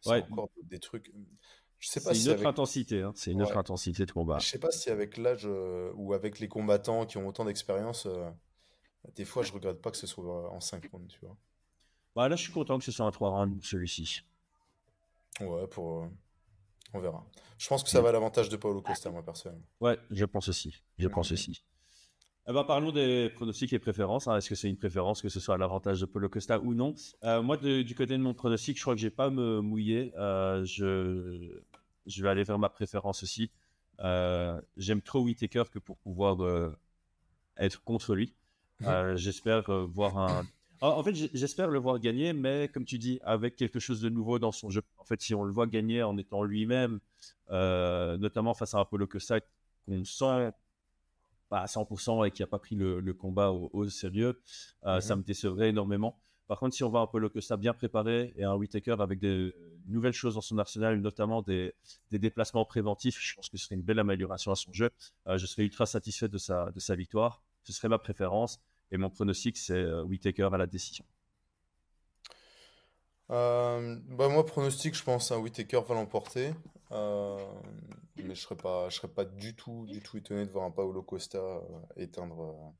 [0.00, 0.24] C'est Ouais.
[0.24, 1.12] encore des trucs.
[1.78, 3.02] Je sais pas C'est si une autre avec, intensité.
[3.02, 3.12] hein.
[3.14, 4.38] C'est une autre intensité de combat.
[4.38, 8.06] je sais pas si avec l'âge euh, ou avec les combattants qui ont autant d'expérience,
[8.06, 8.30] euh,
[9.16, 11.36] des fois je regrette pas que ce soit en 5 rounds, tu vois.
[12.14, 14.22] Bah, là, je suis content que ce soit un 3 rounds celui-ci.
[15.40, 16.02] Ouais, pour.
[16.02, 16.06] euh,
[16.94, 17.26] On verra.
[17.58, 19.64] Je pense que ça va à l'avantage de Paulo Costa, moi, personnellement.
[19.80, 20.74] Ouais, je pense aussi.
[20.98, 21.62] Je pense aussi.
[22.48, 24.26] Eh ben, parlons des pronostics et préférences.
[24.26, 24.36] hein.
[24.36, 26.94] Est-ce que c'est une préférence que ce soit à l'avantage de Paulo Costa ou non?
[27.24, 29.60] Euh, Moi, de- du côté de mon pronostic, je crois que je vais pas me
[29.60, 30.12] mouiller.
[30.16, 31.60] Euh, je,
[32.08, 33.50] je vais aller vers ma préférence aussi.
[34.00, 36.76] Euh, J'aime trop Whitaker que pour pouvoir euh,
[37.56, 38.34] être contre lui.
[38.86, 40.46] Euh, J'espère voir un.
[40.80, 44.08] En en fait, j'espère le voir gagner, mais comme tu dis, avec quelque chose de
[44.08, 44.82] nouveau dans son jeu.
[44.98, 47.00] En fait, si on le voit gagner en étant lui-même,
[47.50, 49.40] notamment face à Paulo Costa
[49.84, 50.52] qu'on sent
[51.48, 54.40] pas à 100% et qui n'a pas pris le, le combat au, au sérieux,
[54.84, 55.00] euh, Mhm.
[55.00, 56.20] ça me décevrait énormément.
[56.48, 59.54] Par contre, si on voit un Paulo Costa bien préparé et un Whitaker avec des
[59.86, 61.74] nouvelles choses dans son arsenal, notamment des,
[62.10, 64.90] déplacements préventifs, je pense que ce serait une belle amélioration à son jeu.
[65.26, 67.42] Euh, je serais ultra satisfait de sa, de sa victoire.
[67.62, 68.60] Ce serait ma préférence.
[68.90, 71.04] Et mon pronostic, c'est euh, Whitaker à la décision.
[73.30, 76.52] Euh, bah moi, pronostic, je pense un Whittaker va l'emporter.
[76.92, 77.36] Euh,
[78.16, 81.02] mais je serais pas, serais pas du tout, du tout étonné de voir un Paulo
[81.02, 81.60] Costa euh,
[81.96, 82.72] éteindre.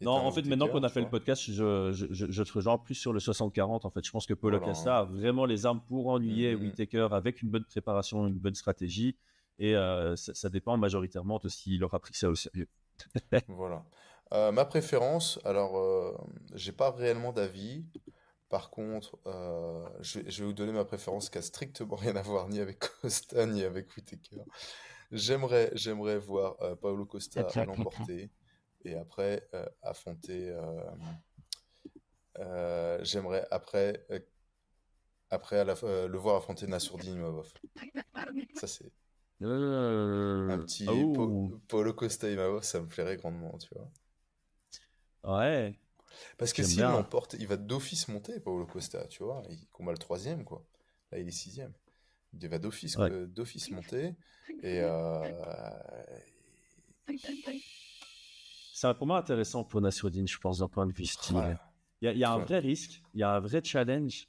[0.00, 2.52] Non, en fait, maintenant qu'on a tu fait le podcast, je, je, je, je te
[2.52, 3.84] rejoins plus sur le 60-40.
[3.86, 6.62] En fait, je pense que Paulo Voilà, Costa a vraiment les armes pour ennuyer Mhm.
[6.62, 9.16] Whittaker avec une bonne préparation, une bonne stratégie.
[9.58, 12.68] Et euh, ça, ça dépend majoritairement de s'il aura pris ça au sérieux.
[13.48, 13.84] Voilà.
[14.34, 16.12] Euh, ma préférence, alors, euh,
[16.54, 17.84] j'ai pas réellement d'avis.
[18.50, 22.14] Par contre, euh, je, vais- je vais vous donner ma préférence qui a strictement rien
[22.16, 24.42] à voir ni avec Costa ni avec Whittaker.
[25.12, 28.30] J'aimerais, j'aimerais voir euh, Paulo Costa l'emporter
[28.84, 30.50] et après euh, affronter.
[30.50, 30.80] euh,
[32.38, 34.06] euh, j'aimerais après,
[35.30, 35.74] après à la-
[36.06, 37.52] le voir affronter Nassourdine Imavov.
[38.54, 38.90] Ça, c'est
[39.40, 41.12] un petit oh.
[41.12, 45.38] Pa- Paulo Costa Imavov, ça me plairait grandement, tu vois.
[45.38, 45.78] Ouais.
[46.38, 49.42] Parce que s'il l'emporte, il va d'office monter, Paulo Costa, tu vois.
[49.50, 50.64] Il combat le troisième, quoi.
[51.12, 51.72] Là, il est sixième.
[52.40, 53.26] Il va d'office Ouais.
[53.26, 54.14] d'office monter.
[54.62, 55.22] Et euh,
[58.80, 61.34] C'est combat intéressant pour Nasruddin, je pense, d'un point de vue style.
[61.34, 61.56] ouais.
[62.00, 64.28] Il y a, il y a un vrai risque, il y a un vrai challenge,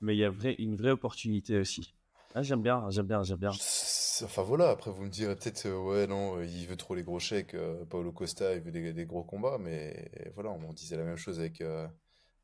[0.00, 1.94] mais il y a vrai, une vraie opportunité aussi.
[2.34, 3.50] Ah, j'aime bien, j'aime bien, j'aime bien.
[3.50, 7.02] Enfin voilà, après vous me direz peut-être, euh, ouais, non, euh, il veut trop les
[7.02, 10.96] gros chèques, euh, Paulo Costa, il veut des, des gros combats, mais voilà, on disait
[10.96, 11.86] la même chose avec, euh,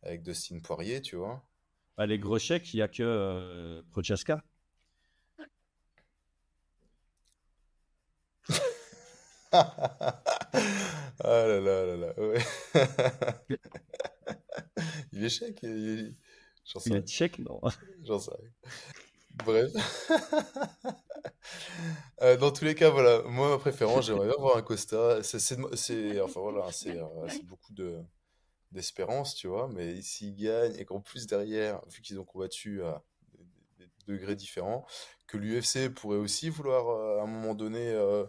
[0.02, 1.42] avec Dustin Poirier, tu vois.
[1.96, 4.44] Bah, les gros chèques, il n'y a que Prochaska.
[11.22, 12.38] Ah là là là là, ouais.
[15.12, 16.14] Il est chèque, il est-
[16.64, 17.60] j'en sais Il est chèque, non
[18.04, 18.50] J'en sais rien.
[19.44, 19.70] Bref.
[22.22, 25.22] Euh, dans tous les cas, voilà, moi, ma préférence, j'aimerais bien voir un Costa.
[25.22, 27.98] C'est, enfin voilà, c'est, euh, c'est beaucoup de,
[28.72, 33.02] d'espérance, tu vois, mais s'ils gagnent et qu'en plus derrière, vu qu'ils ont combattu à
[33.78, 34.86] des, degrés différents,
[35.26, 38.24] que l'UFC pourrait aussi vouloir euh, à un moment donné euh,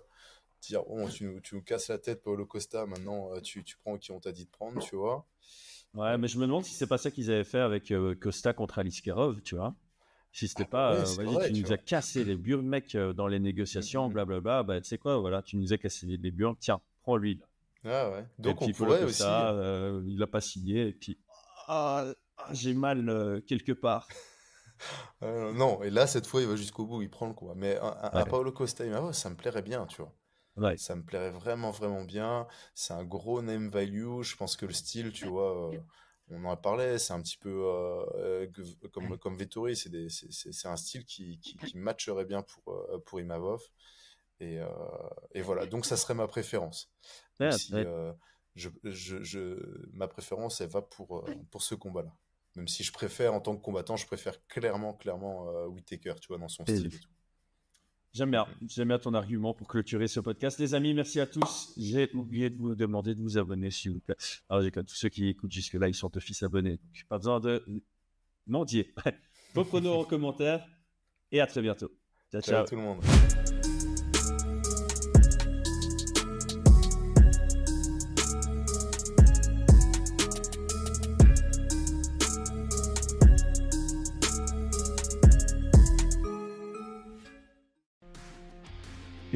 [0.61, 3.77] dire Bon, tu, nous- tu nous casses la tête, Paulo Costa, maintenant euh, tu, tu
[3.77, 5.25] prends qui on t'a dit de prendre, tu vois.
[5.93, 8.53] Ouais, mais je me demande si c'est pas ça qu'ils avaient fait avec euh, Costa
[8.53, 9.75] contre Aliskerov, tu vois.
[10.31, 13.27] Si c'était pas, ouais, euh, vrai, tu tu nous as cassé les burnes, mec, dans
[13.27, 14.13] les négociations, Mhm.
[14.13, 17.41] blablabla, bah tu sais quoi, voilà, tu nous as cassé les, les burnes, tiens, prends-lui.
[17.83, 18.03] là.
[18.07, 18.25] Ah ouais.
[18.39, 19.07] Donc on pourrait aussi.
[19.07, 21.17] Costa, euh, il a pas signé, et puis,
[21.67, 22.05] ah,
[22.53, 24.07] j'ai mal quelque part.
[25.23, 27.53] Euh, non, et là, cette fois, il va jusqu'au bout, il prend le combat.
[27.55, 28.29] Mais un, un- un Ouais.
[28.29, 30.11] Paulo Costa, Imavov, ça me plairait bien, tu vois.
[30.57, 30.77] Ouais.
[30.77, 32.47] Ça me plairait vraiment, vraiment bien.
[32.73, 34.21] C'est un gros name value.
[34.21, 35.79] Je pense que le style, tu vois, euh,
[36.29, 38.47] on en a parlé, c'est un petit peu euh, euh,
[38.91, 43.61] comme, comme Vettori, c'est un style qui, qui, qui matcherait bien pour, pour Imavov.
[44.39, 44.67] Et, euh,
[45.33, 46.91] et voilà, donc ça serait ma préférence.
[47.39, 47.85] Ouais, si ouais.
[48.55, 52.13] je, je, je- ma préférence, elle va pour, pour ce combat-là.
[52.55, 56.37] Même si je préfère, en tant que combattant, je préfère clairement, clairement Whittaker, tu vois,
[56.37, 57.11] dans son style et tout.
[58.13, 60.59] J'aime bien, j'aime bien ton argument pour clôturer ce podcast.
[60.59, 61.73] Les amis, merci à tous.
[61.77, 64.17] J'ai oublié de vous demander de vous abonner, s'il vous plaît.
[64.49, 66.71] Alors, j'ai tous ceux qui écoutent jusque-là, ils sont d'office abonnés.
[66.71, 67.63] Donc, pas besoin de
[68.47, 68.93] mendier.
[69.53, 70.65] Vos pronos en commentaire
[71.31, 71.89] et à très bientôt.
[72.31, 72.67] Ciao, Ciao ciao.
[72.67, 73.60] tout le monde.